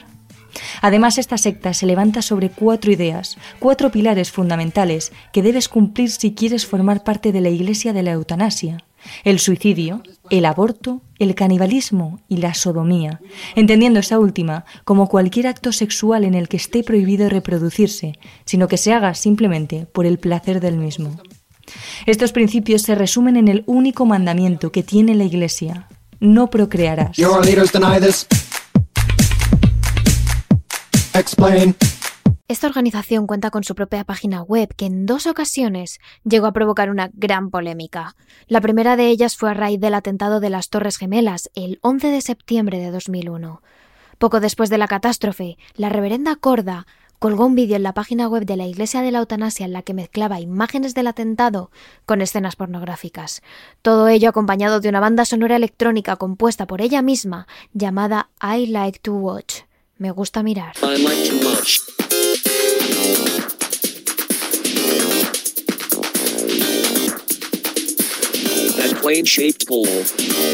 Además, 0.80 1.18
esta 1.18 1.38
secta 1.38 1.74
se 1.74 1.86
levanta 1.86 2.22
sobre 2.22 2.50
cuatro 2.50 2.90
ideas, 2.90 3.36
cuatro 3.58 3.90
pilares 3.90 4.32
fundamentales 4.32 5.12
que 5.32 5.42
debes 5.42 5.68
cumplir 5.68 6.10
si 6.10 6.34
quieres 6.34 6.66
formar 6.66 7.04
parte 7.04 7.32
de 7.32 7.40
la 7.40 7.48
Iglesia 7.48 7.92
de 7.92 8.02
la 8.02 8.12
Eutanasia. 8.12 8.78
El 9.24 9.38
suicidio, 9.38 10.02
el 10.30 10.44
aborto, 10.44 11.02
el 11.18 11.34
canibalismo 11.34 12.20
y 12.28 12.38
la 12.38 12.54
sodomía, 12.54 13.20
entendiendo 13.54 14.00
esa 14.00 14.18
última 14.18 14.64
como 14.84 15.08
cualquier 15.08 15.46
acto 15.46 15.72
sexual 15.72 16.24
en 16.24 16.34
el 16.34 16.48
que 16.48 16.56
esté 16.56 16.82
prohibido 16.82 17.28
reproducirse, 17.28 18.18
sino 18.44 18.68
que 18.68 18.76
se 18.76 18.92
haga 18.92 19.14
simplemente 19.14 19.86
por 19.86 20.06
el 20.06 20.18
placer 20.18 20.60
del 20.60 20.76
mismo. 20.76 21.20
Estos 22.06 22.32
principios 22.32 22.82
se 22.82 22.94
resumen 22.94 23.36
en 23.36 23.48
el 23.48 23.62
único 23.66 24.06
mandamiento 24.06 24.72
que 24.72 24.82
tiene 24.82 25.14
la 25.14 25.24
Iglesia, 25.24 25.88
no 26.20 26.50
procrearás. 26.50 27.16
Esta 32.50 32.66
organización 32.66 33.26
cuenta 33.26 33.50
con 33.50 33.62
su 33.62 33.74
propia 33.74 34.04
página 34.04 34.40
web 34.40 34.74
que 34.74 34.86
en 34.86 35.04
dos 35.04 35.26
ocasiones 35.26 36.00
llegó 36.24 36.46
a 36.46 36.52
provocar 36.52 36.88
una 36.88 37.10
gran 37.12 37.50
polémica. 37.50 38.16
La 38.46 38.62
primera 38.62 38.96
de 38.96 39.08
ellas 39.08 39.36
fue 39.36 39.50
a 39.50 39.54
raíz 39.54 39.78
del 39.78 39.92
atentado 39.92 40.40
de 40.40 40.48
las 40.48 40.70
Torres 40.70 40.96
Gemelas 40.96 41.50
el 41.54 41.78
11 41.82 42.08
de 42.08 42.22
septiembre 42.22 42.78
de 42.78 42.90
2001. 42.90 43.60
Poco 44.16 44.40
después 44.40 44.70
de 44.70 44.78
la 44.78 44.88
catástrofe, 44.88 45.58
la 45.74 45.90
reverenda 45.90 46.36
Corda 46.36 46.86
colgó 47.18 47.44
un 47.44 47.54
vídeo 47.54 47.76
en 47.76 47.82
la 47.82 47.92
página 47.92 48.28
web 48.28 48.46
de 48.46 48.56
la 48.56 48.66
Iglesia 48.66 49.02
de 49.02 49.12
la 49.12 49.18
Eutanasia 49.18 49.66
en 49.66 49.74
la 49.74 49.82
que 49.82 49.92
mezclaba 49.92 50.40
imágenes 50.40 50.94
del 50.94 51.08
atentado 51.08 51.70
con 52.06 52.22
escenas 52.22 52.56
pornográficas. 52.56 53.42
Todo 53.82 54.08
ello 54.08 54.30
acompañado 54.30 54.80
de 54.80 54.88
una 54.88 55.00
banda 55.00 55.26
sonora 55.26 55.56
electrónica 55.56 56.16
compuesta 56.16 56.66
por 56.66 56.80
ella 56.80 57.02
misma 57.02 57.46
llamada 57.74 58.30
I 58.40 58.68
Like 58.68 59.00
to 59.00 59.12
Watch. 59.12 59.64
Me 59.98 60.12
gusta 60.12 60.42
mirar. 60.42 60.72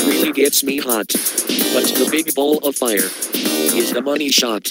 Really 0.07 0.33
gets 0.33 0.63
me 0.63 0.79
hot. 0.79 1.09
But 1.75 1.93
the 1.99 2.09
big 2.11 2.35
ball 2.35 2.59
of 2.63 2.77
fire 2.77 3.11
is 3.77 3.93
the 3.93 4.01
money 4.01 4.29
shot. 4.31 4.71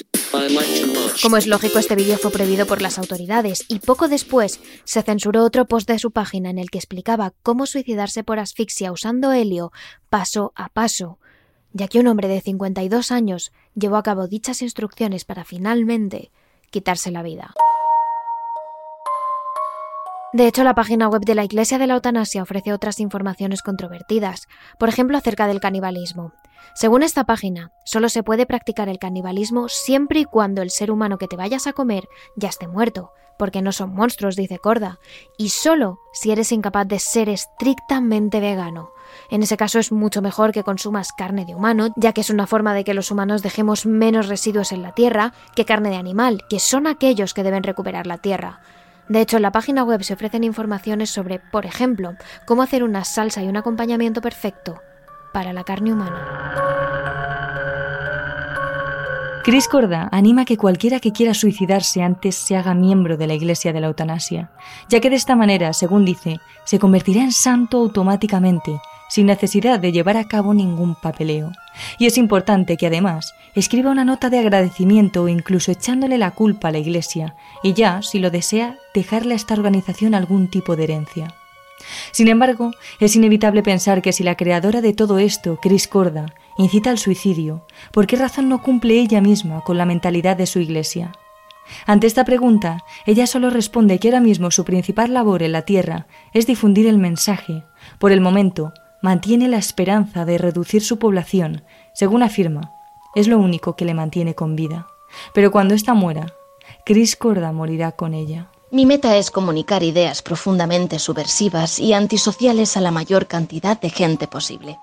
Como 1.22 1.36
es 1.36 1.46
lógico, 1.46 1.78
este 1.78 1.94
vídeo 1.94 2.18
fue 2.18 2.32
prohibido 2.32 2.66
por 2.66 2.82
las 2.82 2.98
autoridades 2.98 3.64
y 3.68 3.78
poco 3.78 4.08
después 4.08 4.58
se 4.84 5.02
censuró 5.02 5.44
otro 5.44 5.66
post 5.66 5.88
de 5.88 5.98
su 5.98 6.10
página 6.10 6.50
en 6.50 6.58
el 6.58 6.70
que 6.70 6.78
explicaba 6.78 7.34
cómo 7.42 7.66
suicidarse 7.66 8.24
por 8.24 8.40
asfixia 8.40 8.90
usando 8.90 9.32
helio 9.32 9.70
paso 10.08 10.52
a 10.56 10.70
paso, 10.70 11.18
ya 11.72 11.86
que 11.86 12.00
un 12.00 12.08
hombre 12.08 12.26
de 12.26 12.40
52 12.40 13.12
años 13.12 13.52
llevó 13.74 13.96
a 13.96 14.02
cabo 14.02 14.26
dichas 14.26 14.62
instrucciones 14.62 15.24
para 15.24 15.44
finalmente 15.44 16.32
quitarse 16.70 17.12
la 17.12 17.22
vida. 17.22 17.54
De 20.34 20.48
hecho, 20.48 20.64
la 20.64 20.74
página 20.74 21.06
web 21.06 21.22
de 21.22 21.36
la 21.36 21.44
Iglesia 21.44 21.78
de 21.78 21.86
la 21.86 21.94
Eutanasia 21.94 22.42
ofrece 22.42 22.72
otras 22.72 22.98
informaciones 22.98 23.62
controvertidas, 23.62 24.48
por 24.80 24.88
ejemplo 24.88 25.16
acerca 25.16 25.46
del 25.46 25.60
canibalismo. 25.60 26.32
Según 26.74 27.04
esta 27.04 27.22
página, 27.22 27.70
solo 27.84 28.08
se 28.08 28.24
puede 28.24 28.44
practicar 28.44 28.88
el 28.88 28.98
canibalismo 28.98 29.68
siempre 29.68 30.18
y 30.18 30.24
cuando 30.24 30.60
el 30.60 30.70
ser 30.70 30.90
humano 30.90 31.18
que 31.18 31.28
te 31.28 31.36
vayas 31.36 31.68
a 31.68 31.72
comer 31.72 32.08
ya 32.34 32.48
esté 32.48 32.66
muerto, 32.66 33.12
porque 33.38 33.62
no 33.62 33.70
son 33.70 33.94
monstruos, 33.94 34.34
dice 34.34 34.58
Corda, 34.58 34.98
y 35.38 35.50
solo 35.50 36.00
si 36.12 36.32
eres 36.32 36.50
incapaz 36.50 36.88
de 36.88 36.98
ser 36.98 37.28
estrictamente 37.28 38.40
vegano. 38.40 38.90
En 39.30 39.44
ese 39.44 39.56
caso 39.56 39.78
es 39.78 39.92
mucho 39.92 40.20
mejor 40.20 40.50
que 40.50 40.64
consumas 40.64 41.12
carne 41.12 41.44
de 41.44 41.54
humano, 41.54 41.90
ya 41.94 42.12
que 42.12 42.22
es 42.22 42.30
una 42.30 42.48
forma 42.48 42.74
de 42.74 42.82
que 42.82 42.94
los 42.94 43.12
humanos 43.12 43.42
dejemos 43.42 43.86
menos 43.86 44.26
residuos 44.26 44.72
en 44.72 44.82
la 44.82 44.90
tierra 44.90 45.32
que 45.54 45.64
carne 45.64 45.90
de 45.90 45.96
animal, 45.96 46.42
que 46.50 46.58
son 46.58 46.88
aquellos 46.88 47.34
que 47.34 47.44
deben 47.44 47.62
recuperar 47.62 48.08
la 48.08 48.18
tierra. 48.18 48.62
De 49.08 49.20
hecho, 49.20 49.36
en 49.36 49.42
la 49.42 49.52
página 49.52 49.84
web 49.84 50.02
se 50.02 50.14
ofrecen 50.14 50.44
informaciones 50.44 51.10
sobre, 51.10 51.38
por 51.38 51.66
ejemplo, 51.66 52.14
cómo 52.46 52.62
hacer 52.62 52.82
una 52.82 53.04
salsa 53.04 53.42
y 53.42 53.48
un 53.48 53.56
acompañamiento 53.56 54.20
perfecto 54.20 54.80
para 55.32 55.52
la 55.52 55.64
carne 55.64 55.92
humana. 55.92 56.54
Chris 59.44 59.68
Corda 59.68 60.08
anima 60.10 60.42
a 60.42 60.44
que 60.46 60.56
cualquiera 60.56 61.00
que 61.00 61.12
quiera 61.12 61.34
suicidarse 61.34 62.02
antes 62.02 62.34
se 62.34 62.56
haga 62.56 62.72
miembro 62.72 63.18
de 63.18 63.26
la 63.26 63.34
Iglesia 63.34 63.74
de 63.74 63.80
la 63.80 63.88
Eutanasia, 63.88 64.50
ya 64.88 65.00
que 65.00 65.10
de 65.10 65.16
esta 65.16 65.36
manera, 65.36 65.74
según 65.74 66.06
dice, 66.06 66.40
se 66.64 66.78
convertirá 66.78 67.20
en 67.20 67.32
santo 67.32 67.76
automáticamente 67.76 68.80
sin 69.14 69.26
necesidad 69.26 69.78
de 69.78 69.92
llevar 69.92 70.16
a 70.16 70.26
cabo 70.26 70.54
ningún 70.54 70.96
papeleo. 70.96 71.52
Y 72.00 72.06
es 72.06 72.18
importante 72.18 72.76
que 72.76 72.88
además 72.88 73.32
escriba 73.54 73.92
una 73.92 74.04
nota 74.04 74.28
de 74.28 74.40
agradecimiento 74.40 75.22
o 75.22 75.28
incluso 75.28 75.70
echándole 75.70 76.18
la 76.18 76.32
culpa 76.32 76.66
a 76.66 76.72
la 76.72 76.78
Iglesia 76.78 77.36
y 77.62 77.74
ya, 77.74 78.02
si 78.02 78.18
lo 78.18 78.32
desea, 78.32 78.76
dejarle 78.92 79.34
a 79.34 79.36
esta 79.36 79.54
organización 79.54 80.16
algún 80.16 80.50
tipo 80.50 80.74
de 80.74 80.82
herencia. 80.82 81.28
Sin 82.10 82.26
embargo, 82.26 82.72
es 82.98 83.14
inevitable 83.14 83.62
pensar 83.62 84.02
que 84.02 84.12
si 84.12 84.24
la 84.24 84.36
creadora 84.36 84.80
de 84.80 84.94
todo 84.94 85.20
esto, 85.20 85.60
Chris 85.62 85.86
Corda, 85.86 86.34
incita 86.58 86.90
al 86.90 86.98
suicidio, 86.98 87.68
¿por 87.92 88.08
qué 88.08 88.16
razón 88.16 88.48
no 88.48 88.62
cumple 88.62 88.98
ella 88.98 89.20
misma 89.20 89.60
con 89.60 89.78
la 89.78 89.86
mentalidad 89.86 90.36
de 90.36 90.46
su 90.46 90.58
iglesia? 90.58 91.12
Ante 91.86 92.08
esta 92.08 92.24
pregunta, 92.24 92.82
ella 93.06 93.28
solo 93.28 93.48
responde 93.48 94.00
que 94.00 94.08
ahora 94.08 94.20
mismo 94.20 94.50
su 94.50 94.64
principal 94.64 95.14
labor 95.14 95.44
en 95.44 95.52
la 95.52 95.62
Tierra 95.62 96.08
es 96.32 96.48
difundir 96.48 96.88
el 96.88 96.98
mensaje. 96.98 97.62
Por 98.00 98.10
el 98.10 98.20
momento, 98.20 98.72
mantiene 99.04 99.48
la 99.48 99.58
esperanza 99.58 100.24
de 100.24 100.38
reducir 100.38 100.82
su 100.82 100.98
población, 100.98 101.62
según 101.92 102.22
afirma, 102.22 102.72
es 103.14 103.28
lo 103.28 103.38
único 103.38 103.76
que 103.76 103.84
le 103.84 103.92
mantiene 103.92 104.34
con 104.34 104.56
vida. 104.56 104.86
Pero 105.34 105.52
cuando 105.52 105.74
ésta 105.74 105.92
muera, 105.92 106.32
Chris 106.86 107.14
Corda 107.14 107.52
morirá 107.52 107.92
con 107.92 108.14
ella. 108.14 108.48
Mi 108.70 108.86
meta 108.86 109.18
es 109.18 109.30
comunicar 109.30 109.82
ideas 109.82 110.22
profundamente 110.22 110.98
subversivas 110.98 111.80
y 111.80 111.92
antisociales 111.92 112.78
a 112.78 112.80
la 112.80 112.92
mayor 112.92 113.26
cantidad 113.26 113.78
de 113.78 113.90
gente 113.90 114.26
posible. 114.26 114.78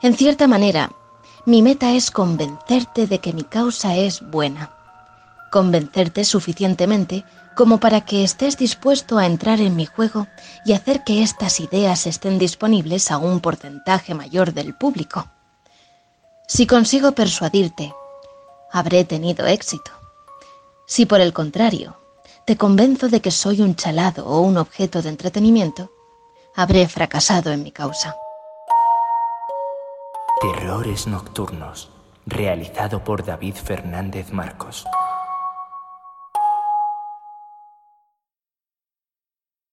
En 0.00 0.14
cierta 0.14 0.46
manera, 0.46 0.90
mi 1.44 1.60
meta 1.60 1.92
es 1.92 2.10
convencerte 2.10 3.06
de 3.06 3.18
que 3.18 3.34
mi 3.34 3.42
causa 3.42 3.94
es 3.94 4.22
buena. 4.22 4.77
Convencerte 5.50 6.24
suficientemente 6.24 7.24
como 7.56 7.80
para 7.80 8.02
que 8.02 8.22
estés 8.22 8.56
dispuesto 8.56 9.18
a 9.18 9.26
entrar 9.26 9.60
en 9.60 9.74
mi 9.74 9.86
juego 9.86 10.28
y 10.64 10.74
hacer 10.74 11.02
que 11.04 11.22
estas 11.22 11.58
ideas 11.58 12.06
estén 12.06 12.38
disponibles 12.38 13.10
a 13.10 13.18
un 13.18 13.40
porcentaje 13.40 14.14
mayor 14.14 14.52
del 14.52 14.74
público. 14.74 15.28
Si 16.46 16.66
consigo 16.66 17.12
persuadirte, 17.12 17.92
habré 18.70 19.04
tenido 19.04 19.46
éxito. 19.46 19.90
Si 20.86 21.04
por 21.04 21.20
el 21.20 21.32
contrario, 21.32 21.98
te 22.46 22.56
convenzo 22.56 23.08
de 23.08 23.20
que 23.20 23.30
soy 23.30 23.60
un 23.60 23.74
chalado 23.74 24.26
o 24.26 24.40
un 24.40 24.56
objeto 24.56 25.02
de 25.02 25.10
entretenimiento, 25.10 25.90
habré 26.54 26.88
fracasado 26.88 27.50
en 27.52 27.62
mi 27.62 27.72
causa. 27.72 28.16
Terrores 30.40 31.06
Nocturnos, 31.06 31.90
realizado 32.24 33.02
por 33.02 33.24
David 33.24 33.56
Fernández 33.56 34.32
Marcos. 34.32 34.86